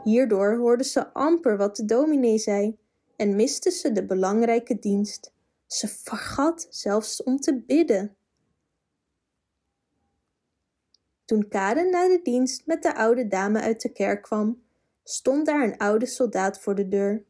[0.03, 2.77] Hierdoor hoorde ze amper wat de dominee zei
[3.15, 5.33] en miste ze de belangrijke dienst.
[5.65, 8.15] Ze vergat zelfs om te bidden.
[11.25, 14.67] Toen Karen na de dienst met de oude dame uit de kerk kwam,
[15.09, 17.25] stond daar een oude soldaat voor de deur.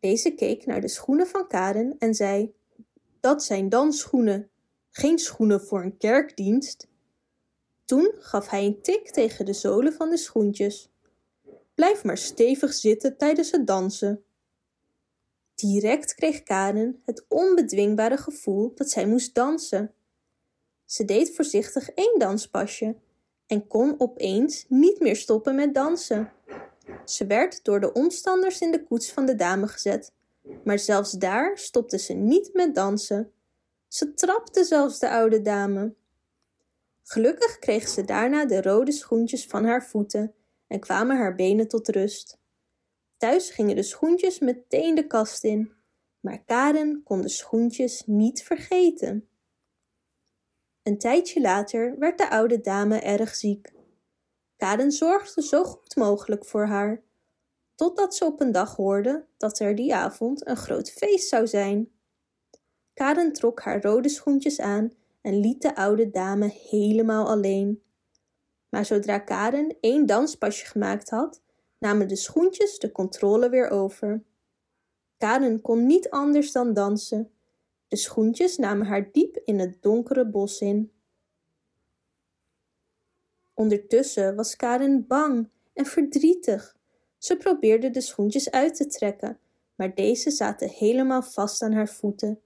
[0.00, 2.54] Deze keek naar de schoenen van Karen en zei:
[3.20, 4.50] Dat zijn dan schoenen,
[4.90, 6.88] geen schoenen voor een kerkdienst.
[7.84, 10.90] Toen gaf hij een tik tegen de zolen van de schoentjes.
[11.74, 14.24] Blijf maar stevig zitten tijdens het dansen.
[15.54, 19.94] Direct kreeg Karen het onbedwingbare gevoel dat zij moest dansen.
[20.84, 22.96] Ze deed voorzichtig één danspasje
[23.46, 26.32] en kon opeens niet meer stoppen met dansen.
[27.04, 30.12] Ze werd door de omstanders in de koets van de dame gezet,
[30.64, 33.32] maar zelfs daar stopte ze niet met dansen.
[33.88, 35.94] Ze trapte zelfs de oude dame.
[37.02, 40.34] Gelukkig kreeg ze daarna de rode schoentjes van haar voeten
[40.66, 42.38] en kwamen haar benen tot rust.
[43.16, 45.72] Thuis gingen de schoentjes meteen de kast in,
[46.20, 49.28] maar Karen kon de schoentjes niet vergeten.
[50.82, 53.72] Een tijdje later werd de oude dame erg ziek.
[54.62, 57.02] Karen zorgde zo goed mogelijk voor haar,
[57.74, 61.90] totdat ze op een dag hoorde dat er die avond een groot feest zou zijn.
[62.94, 67.82] Karen trok haar rode schoentjes aan en liet de oude dame helemaal alleen.
[68.68, 71.42] Maar zodra Karen één danspasje gemaakt had,
[71.78, 74.22] namen de schoentjes de controle weer over.
[75.18, 77.30] Karen kon niet anders dan dansen.
[77.88, 80.91] De schoentjes namen haar diep in het donkere bos in.
[83.54, 86.76] Ondertussen was Karen bang en verdrietig.
[87.18, 89.38] Ze probeerde de schoentjes uit te trekken,
[89.74, 92.40] maar deze zaten helemaal vast aan haar voeten.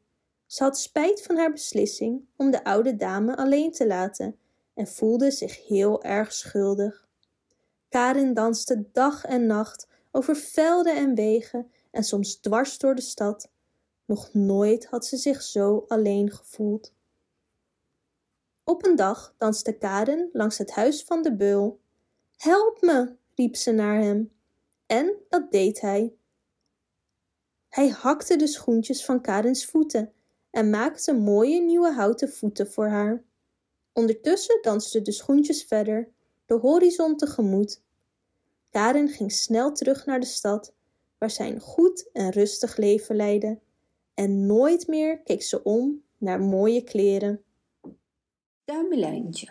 [0.46, 4.36] Ze had spijt van haar beslissing om de oude dame alleen te laten
[4.74, 7.08] en voelde zich heel erg schuldig.
[7.88, 13.50] Karin danste dag en nacht over velden en wegen en soms dwars door de stad.
[14.04, 16.92] Nog nooit had ze zich zo alleen gevoeld.
[18.68, 21.80] Op een dag danste Karen langs het huis van de beul.
[22.36, 24.32] Help me, riep ze naar hem.
[24.86, 26.14] En dat deed hij.
[27.68, 30.12] Hij hakte de schoentjes van Karens voeten
[30.50, 33.22] en maakte mooie nieuwe houten voeten voor haar.
[33.92, 36.08] Ondertussen dansten de schoentjes verder,
[36.46, 37.82] de horizon tegemoet.
[38.70, 40.74] Karen ging snel terug naar de stad,
[41.18, 43.58] waar zij een goed en rustig leven leidde,
[44.14, 47.45] en nooit meer keek ze om naar mooie kleren.
[48.66, 49.48] Duimelijntje.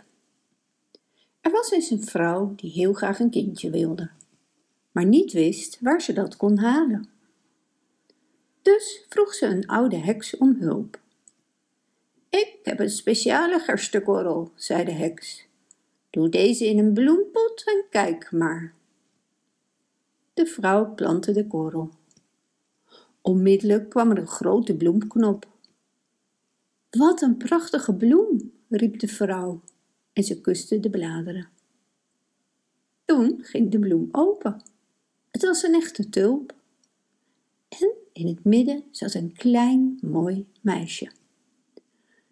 [1.42, 4.10] Er was eens een vrouw die heel graag een kindje wilde,
[4.92, 7.10] maar niet wist waar ze dat kon halen.
[8.62, 11.00] Dus vroeg ze een oude heks om hulp.
[12.30, 15.48] Ik heb een speciale gerstekorrel, zei de heks.
[16.10, 18.74] Doe deze in een bloempot en kijk maar.
[20.34, 21.90] De vrouw plantte de korrel.
[23.22, 25.48] Onmiddellijk kwam er een grote bloemknop.
[26.90, 29.62] Wat een prachtige bloem, riep de vrouw
[30.14, 31.50] en ze kuste de bladeren.
[33.06, 34.62] Toen ging de bloem open.
[35.32, 36.54] Het was een echte tulp.
[37.68, 41.12] En In het midden zat een klein, mooi meisje.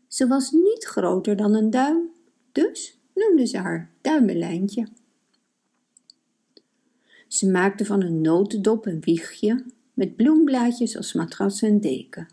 [0.08, 2.10] Ze was niet groter dan een duim,
[2.52, 4.88] dus noemden ze haar Duimelijntje.
[7.28, 12.28] Ze maakte van een notendop een wiegje met bloemblaadjes als matras en deken.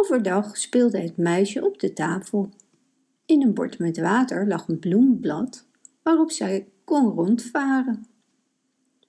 [0.00, 2.50] Overdag speelde het meisje op de tafel.
[3.26, 5.66] In een bord met water lag een bloemblad
[6.02, 8.06] waarop zij kon rondvaren.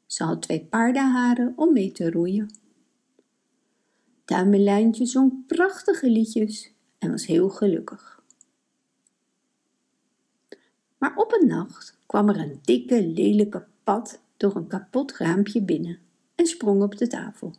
[0.05, 2.49] Ze had twee paardenharen om mee te roeien.
[4.25, 8.23] Duimelijntje zong prachtige liedjes en was heel gelukkig.
[10.97, 15.99] Maar op een nacht kwam er een dikke, lelijke pad door een kapot raampje binnen
[16.35, 17.53] en sprong op de tafel.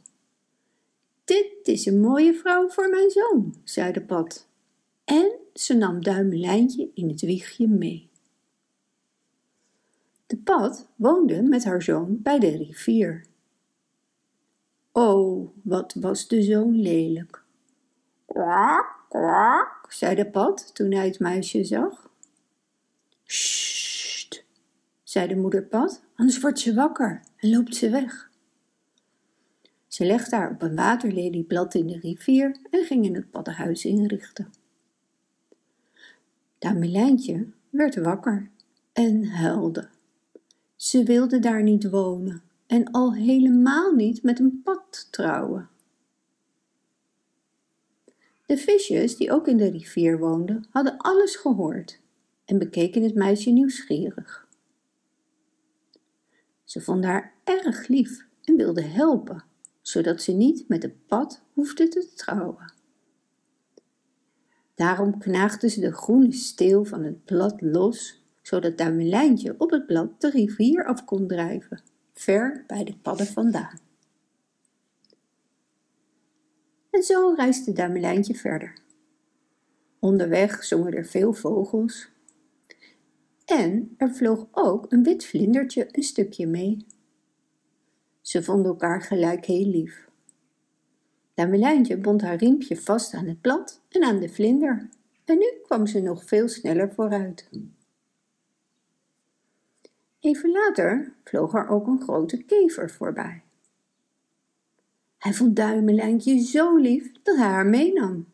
[1.24, 4.48] Dit is een mooie vrouw voor mijn zoon, zei de pad.
[5.04, 8.10] En ze nam Duimelijntje in het wiegje mee.
[10.26, 13.24] De pad woonde met haar zoon bij de rivier.
[14.92, 17.44] O, wat was de zoon lelijk.
[18.26, 22.10] Kwak, kwak, zei de pad toen hij het muisje zag.
[23.24, 24.44] Sst,
[25.02, 28.30] zei de moederpad, anders wordt ze wakker en loopt ze weg.
[29.92, 34.52] Ze legde haar op een waterlelieblad in de rivier en ging in het paddenhuis inrichten.
[36.58, 38.50] Damelijntje werd wakker
[38.92, 39.88] en huilde.
[40.76, 45.68] Ze wilde daar niet wonen en al helemaal niet met een pad trouwen.
[48.46, 52.00] De visjes die ook in de rivier woonden, hadden alles gehoord
[52.44, 54.48] en bekeken het meisje nieuwsgierig.
[56.64, 59.50] Ze vonden haar erg lief en wilden helpen,
[59.82, 62.72] zodat ze niet met het pad hoefde te trouwen.
[64.74, 70.20] Daarom knaagden ze de groene steel van het blad los zodat Duimelijntje op het blad
[70.20, 71.80] de rivier af kon drijven,
[72.12, 73.78] ver bij de padden vandaan.
[76.90, 78.80] En zo reisde Duimelijntje verder.
[79.98, 82.10] Onderweg zongen er veel vogels.
[83.44, 86.86] En er vloog ook een wit vlindertje een stukje mee.
[88.32, 90.08] Ze vonden elkaar gelijk heel lief.
[91.34, 94.88] Duimelijntje bond haar riempje vast aan het blad en aan de vlinder.
[95.24, 97.48] En nu kwam ze nog veel sneller vooruit.
[100.20, 103.42] Even later vloog er ook een grote kever voorbij.
[105.18, 108.26] Hij vond Duimelijntje zo lief dat hij haar meenam.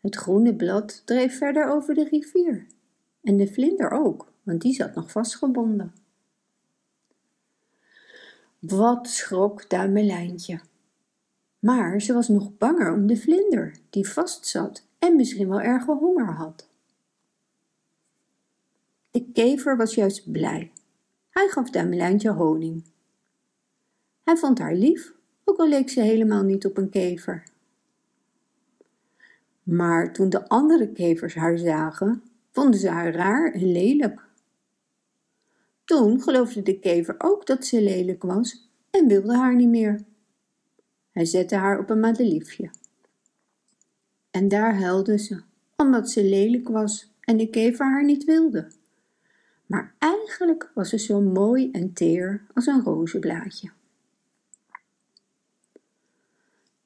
[0.00, 2.66] Het groene blad dreef verder over de rivier
[3.22, 5.92] en de vlinder ook, want die zat nog vastgebonden.
[8.58, 10.60] Wat schrok Duimelijntje.
[11.58, 16.34] Maar ze was nog banger om de vlinder, die vastzat en misschien wel erge honger
[16.34, 16.68] had.
[19.10, 20.72] De kever was juist blij.
[21.30, 22.84] Hij gaf Duimelijntje honing.
[24.24, 25.12] Hij vond haar lief,
[25.44, 27.42] ook al leek ze helemaal niet op een kever.
[29.62, 34.27] Maar toen de andere kevers haar zagen, vonden ze haar raar en lelijk.
[35.88, 40.04] Toen geloofde de kever ook dat ze lelijk was en wilde haar niet meer.
[41.10, 42.70] Hij zette haar op een madeliefje.
[44.30, 45.42] En daar huilde ze,
[45.76, 48.68] omdat ze lelijk was en de kever haar niet wilde
[49.68, 53.70] maar eigenlijk was ze zo mooi en teer als een rozenblaadje.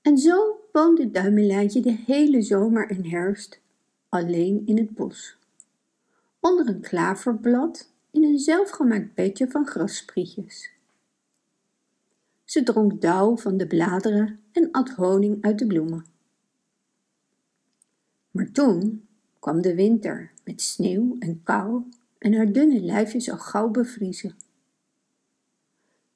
[0.02, 3.60] En zo woonde Duimelijntje de hele zomer en herfst
[4.08, 5.36] alleen in het bos,
[6.40, 10.70] onder een klaverblad in een zelfgemaakt bedje van grassprietjes.
[12.44, 16.04] Ze dronk dauw van de bladeren en at honing uit de bloemen.
[18.30, 19.08] Maar toen
[19.38, 21.82] kwam de winter met sneeuw en kou
[22.18, 24.36] en haar dunne lijfje zou gauw bevriezen.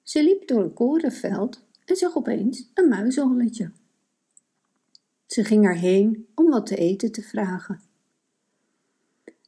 [0.03, 3.71] Ze liep door een korenveld en zag opeens een muizenholletje.
[5.27, 7.86] Ze ging erheen om wat te eten te vragen.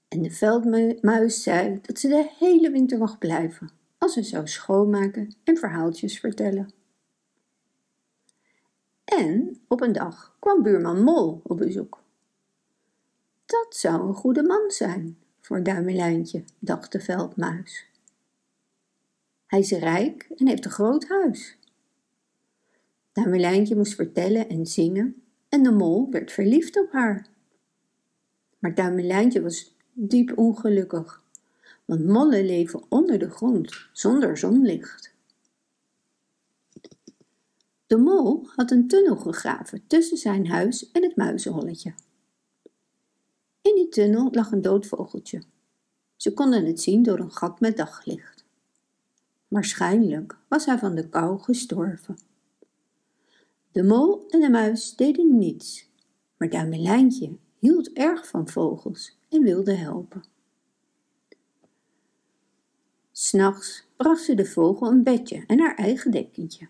[0.08, 5.34] En de veldmuis zei dat ze de hele winter mocht blijven, als ze zou schoonmaken
[5.44, 6.72] en verhaaltjes vertellen.
[9.04, 12.02] En op een dag kwam buurman Mol op bezoek.
[13.46, 17.86] Dat zou een goede man zijn, voor Duimelijntje, dacht de veldmuis.
[19.46, 21.58] Hij is rijk en heeft een groot huis.
[23.12, 27.26] Duimelijntje moest vertellen en zingen en de mol werd verliefd op haar.
[28.58, 31.22] Maar Duimelijntje was diep ongelukkig,
[31.84, 35.14] want mollen leven onder de grond zonder zonlicht.
[37.86, 41.94] De mol had een tunnel gegraven tussen zijn huis en het muizenholletje.
[43.62, 45.42] In die tunnel lag een dood vogeltje.
[46.16, 48.44] Ze konden het zien door een gat met daglicht.
[49.48, 52.18] Waarschijnlijk was hij van de kou gestorven.
[53.72, 55.88] De mol en de muis deden niets,
[56.36, 60.22] maar Damelijntje hield erg van vogels en wilde helpen.
[63.12, 66.68] S'nachts bracht ze de vogel een bedje en haar eigen dekentje.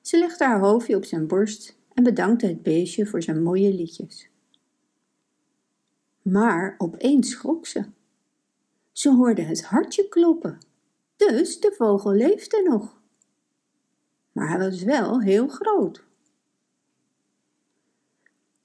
[0.00, 4.30] Ze legde haar hoofdje op zijn borst en bedankte het beestje voor zijn mooie liedjes.
[6.22, 7.84] Maar opeens schrok ze.
[8.92, 10.58] Ze hoorde het hartje kloppen,
[11.16, 13.00] dus de vogel leefde nog.
[14.32, 16.04] Maar hij was wel heel groot.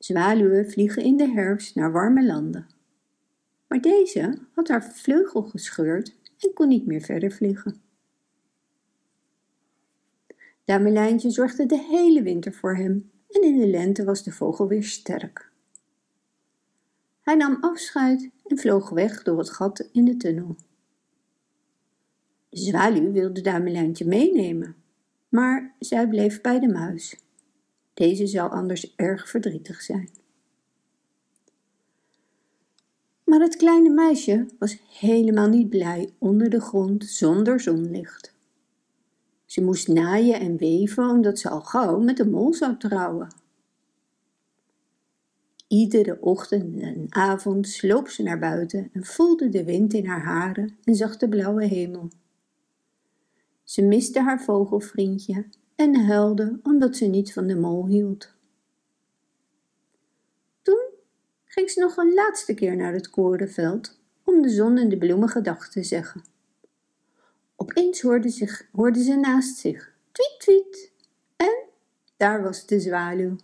[0.08, 2.68] Zwaluwen vliegen in de herfst naar warme landen.
[3.68, 7.82] Maar deze had haar vleugel gescheurd en kon niet meer verder vliegen.
[10.64, 14.84] Damelijntje zorgde de hele winter voor hem en in de lente was de vogel weer
[14.84, 15.52] sterk.
[17.22, 20.56] Hij nam afscheid en vloog weg door het gat in de tunnel.
[22.50, 24.76] De zwaluw wilde Damelijntje meenemen,
[25.30, 27.27] maar zij bleef bij de muis.
[27.98, 30.10] Deze zou anders erg verdrietig zijn.
[33.24, 38.34] Maar het kleine meisje was helemaal niet blij onder de grond zonder zonlicht.
[39.46, 43.28] Ze moest naaien en weven omdat ze al gauw met de mol zou trouwen.
[45.68, 50.78] Iedere ochtend en avond sloop ze naar buiten en voelde de wind in haar haren
[50.84, 52.08] en zag de blauwe hemel.
[53.64, 55.46] Ze miste haar vogelvriendje
[55.78, 58.34] en huilde omdat ze niet van de mol hield.
[60.62, 60.86] Toen
[61.46, 65.30] ging ze nog een laatste keer naar het korenveld om de zon en de bloemen
[65.30, 66.24] gedag te zeggen.
[67.56, 70.92] Opeens hoorde, zich, hoorde ze naast zich tweet tweet
[71.36, 71.56] en
[72.18, 73.36] daar was de zwaluw.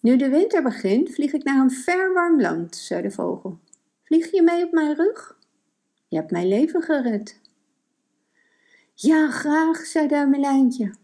[0.00, 3.58] Nu de winter begint, vlieg ik naar een ver warm land, zei de vogel.
[4.02, 5.38] Vlieg je mee op mijn rug?
[6.08, 7.40] Je hebt mijn leven gered.
[9.02, 10.94] Ja, graag, zei Duimelijntje.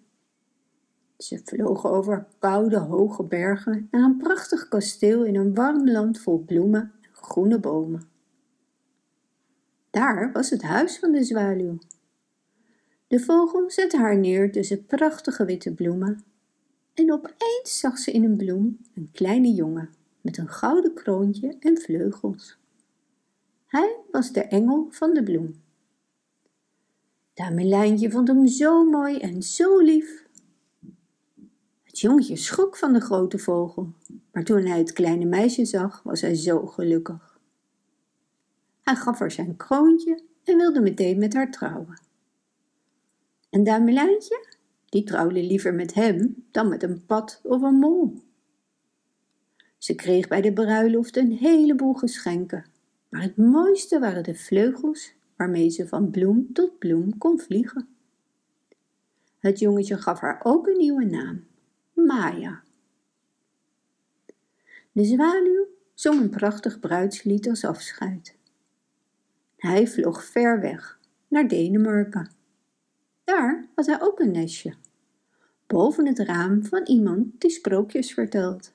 [1.17, 6.39] Ze vlogen over koude, hoge bergen naar een prachtig kasteel in een warm land vol
[6.39, 8.09] bloemen en groene bomen.
[9.91, 11.79] Daar was het huis van de zwaluw.
[13.07, 16.25] De vogel zette haar neer tussen prachtige witte bloemen
[16.95, 19.91] en opeens zag ze in een bloem een kleine jongen
[20.21, 22.59] met een gouden kroontje en vleugels.
[23.67, 25.67] Hij was de engel van de bloem.
[27.39, 30.27] Damelijntje vond hem zo mooi en zo lief.
[31.83, 33.93] Het jongetje schrok van de grote vogel,
[34.33, 37.41] maar toen hij het kleine meisje zag, was hij zo gelukkig.
[38.83, 42.01] Hij gaf haar zijn kroontje en wilde meteen met haar trouwen.
[43.51, 44.47] En Damelijntje,
[44.85, 48.23] die trouwde liever met hem dan met een pad of een mol.
[49.77, 52.65] Ze kreeg bij de bruiloft een heleboel geschenken,
[53.09, 57.89] maar het mooiste waren de vleugels waarmee ze van bloem tot bloem kon vliegen.
[59.39, 61.45] Het jongetje gaf haar ook een nieuwe naam,
[61.93, 62.63] Maya.
[64.93, 68.37] De zwaluw zong een prachtig bruidslied als afscheid.
[69.57, 72.31] Hij vloog ver weg, naar Denemarken.
[73.25, 74.75] Daar had hij ook een nestje,
[75.67, 78.73] boven het raam van iemand die sprookjes vertelt.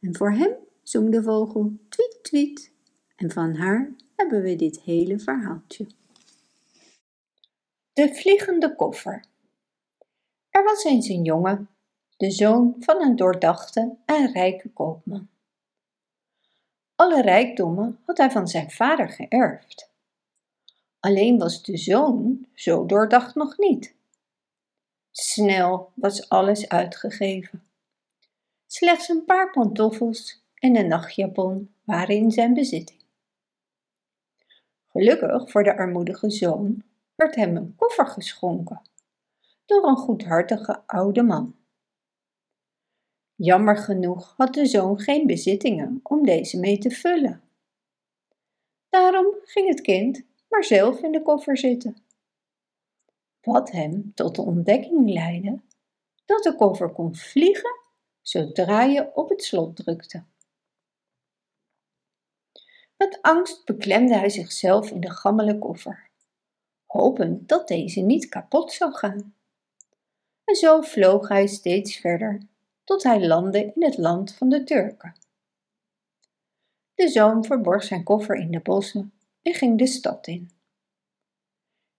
[0.00, 0.52] En voor hem
[0.82, 2.72] zong de vogel twiet twiet
[3.16, 5.86] en van haar hebben we dit hele verhaaltje.
[7.92, 9.24] De vliegende koffer.
[10.50, 11.68] Er was eens een jongen,
[12.16, 15.28] de zoon van een doordachte en rijke koopman.
[16.94, 19.90] Alle rijkdommen had hij van zijn vader geërfd.
[21.00, 23.94] Alleen was de zoon zo doordacht nog niet.
[25.10, 27.62] Snel was alles uitgegeven.
[28.66, 32.97] Slechts een paar pantoffels en een nachtjapon waren in zijn bezitting.
[34.88, 36.82] Gelukkig voor de armoedige zoon
[37.14, 38.82] werd hem een koffer geschonken
[39.66, 41.56] door een goedhartige oude man.
[43.34, 47.42] Jammer genoeg had de zoon geen bezittingen om deze mee te vullen.
[48.88, 51.96] Daarom ging het kind maar zelf in de koffer zitten.
[53.40, 55.60] Wat hem tot de ontdekking leidde
[56.24, 57.80] dat de koffer kon vliegen
[58.20, 60.24] zodra je op het slot drukte.
[62.98, 66.10] Met angst beklemde hij zichzelf in de gammele koffer,
[66.86, 69.34] hopend dat deze niet kapot zou gaan.
[70.44, 72.42] En zo vloog hij steeds verder,
[72.84, 75.14] tot hij landde in het land van de Turken.
[76.94, 80.50] De zoon verborg zijn koffer in de bossen en ging de stad in.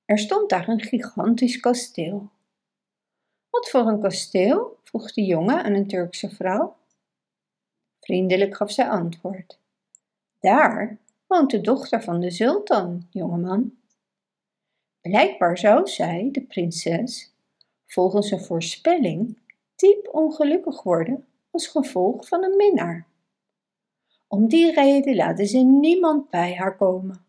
[0.05, 2.29] Er stond daar een gigantisch kasteel.
[3.49, 4.79] Wat voor een kasteel?
[4.83, 6.77] vroeg de jongen aan een Turkse vrouw.
[7.99, 9.59] Vriendelijk gaf zij antwoord.
[10.39, 13.77] Daar woont de dochter van de sultan, jongeman.
[15.01, 17.33] Blijkbaar zou zij, de prinses,
[17.85, 19.37] volgens een voorspelling
[19.75, 23.07] diep ongelukkig worden als gevolg van een minnaar.
[24.27, 27.25] Om die reden laten ze niemand bij haar komen.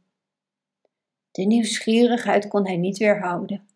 [1.31, 3.69] De nieuwsgierigheid kon hij niet weerhouden.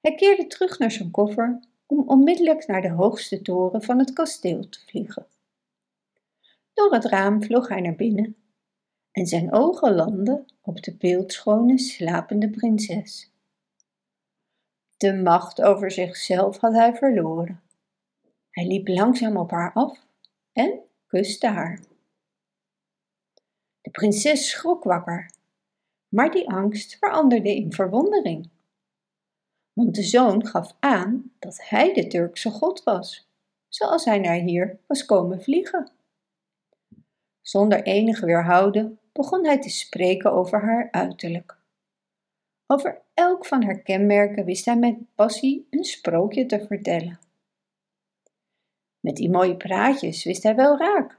[0.00, 4.68] Hij keerde terug naar zijn koffer om onmiddellijk naar de hoogste toren van het kasteel
[4.68, 5.26] te vliegen.
[6.74, 8.39] Door het raam vloog hij naar binnen
[9.12, 13.32] en zijn ogen landden op de beeldschone slapende prinses.
[14.96, 17.62] De macht over zichzelf had hij verloren.
[18.50, 20.06] Hij liep langzaam op haar af
[20.52, 21.80] en kuste haar.
[23.80, 25.30] De prinses schrok wakker,
[26.08, 28.50] maar die angst veranderde in verwondering.
[29.72, 33.28] Want de zoon gaf aan dat hij de Turkse god was,
[33.68, 35.90] zoals hij naar hier was komen vliegen.
[37.40, 41.58] Zonder enige weerhouden begon hij te spreken over haar uiterlijk.
[42.66, 47.18] Over elk van haar kenmerken wist hij met passie een sprookje te vertellen.
[49.00, 51.18] Met die mooie praatjes wist hij wel raak.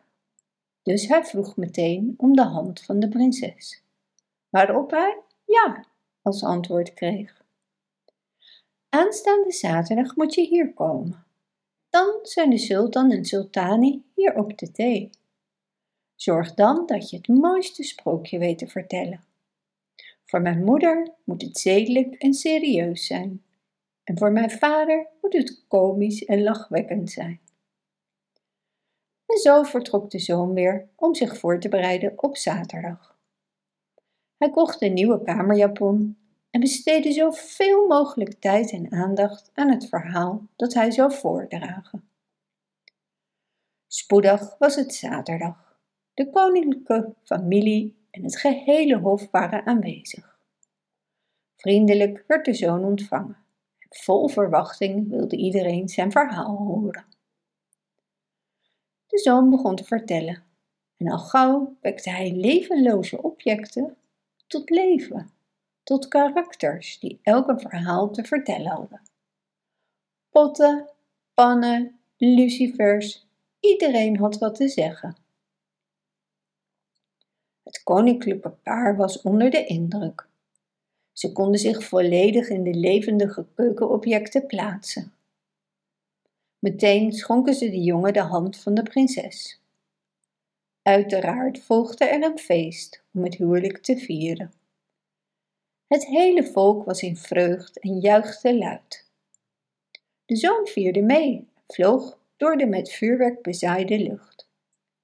[0.84, 3.84] Dus hij vroeg meteen om de hand van de prinses,
[4.50, 5.86] waarop hij ja
[6.22, 7.42] als antwoord kreeg.
[8.90, 11.26] Aanstaande zaterdag moet je hier komen.
[11.90, 15.10] Dan zijn de sultan en sultani hier op de thee.
[16.22, 19.24] Zorg dan dat je het mooiste sprookje weet te vertellen.
[20.26, 23.44] Voor mijn moeder moet het zedelijk en serieus zijn.
[24.04, 27.40] En voor mijn vader moet het komisch en lachwekkend zijn.
[29.26, 33.18] En zo vertrok de zoon weer om zich voor te bereiden op zaterdag.
[34.38, 36.18] Hij kocht een nieuwe kamerjapon
[36.50, 42.10] en besteedde zoveel mogelijk tijd en aandacht aan het verhaal dat hij zou voordragen.
[43.88, 45.71] Spoedig was het zaterdag.
[46.14, 50.40] De koninklijke familie en het gehele hof waren aanwezig.
[51.56, 53.38] Vriendelijk werd de zoon ontvangen.
[53.90, 57.06] Vol verwachting wilde iedereen zijn verhaal horen.
[59.08, 60.44] De zoon begon te vertellen
[60.98, 63.98] en al gauw wekte hij levenloze objecten
[64.48, 65.32] tot leven,
[65.84, 69.02] tot karakters die elk een verhaal te vertellen hadden.
[70.30, 70.90] Potten,
[71.34, 73.28] pannen, lucifers,
[73.60, 75.16] iedereen had wat te zeggen.
[77.72, 80.28] Het koninklijke paar was onder de indruk.
[81.12, 85.14] Ze konden zich volledig in de levendige keukenobjecten plaatsen.
[86.60, 89.62] Meteen schonken ze de jongen de hand van de prinses.
[90.82, 94.54] Uiteraard volgde er een feest om het huwelijk te vieren.
[95.88, 99.06] Het hele volk was in vreugd en juichte luid.
[100.26, 104.48] De zoon vierde mee en vloog door de met vuurwerk bezaaide lucht.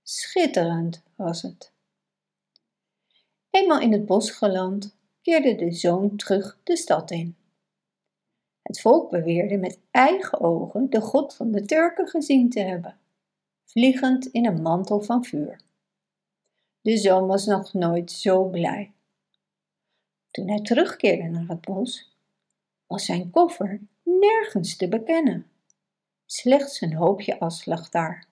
[0.03, 1.75] Schitterend was het.
[3.49, 7.37] Eenmaal in het bos geland, keerde de zoon terug de stad in.
[8.61, 12.97] Het volk beweerde met eigen ogen de god van de Turken gezien te hebben,
[13.65, 15.59] vliegend in een mantel van vuur.
[16.81, 18.93] De zoon was nog nooit zo blij.
[20.31, 22.15] Toen hij terugkeerde naar het bos,
[22.85, 25.45] was zijn koffer nergens te bekennen.
[26.25, 28.27] Slechts een hoopje as lag daar.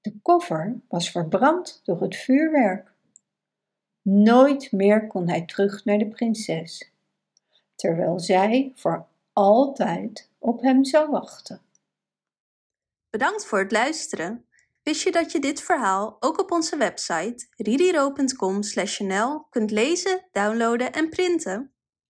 [0.00, 2.94] De koffer was verbrand door het vuurwerk.
[4.08, 6.90] Nooit meer kon hij terug naar de prinses,
[7.74, 11.60] terwijl zij voor altijd op hem zou wachten.
[13.10, 14.44] Bedankt voor het luisteren.
[14.82, 21.08] Wist je dat je dit verhaal ook op onze website ririro.com/nl kunt lezen, downloaden en
[21.08, 21.75] printen?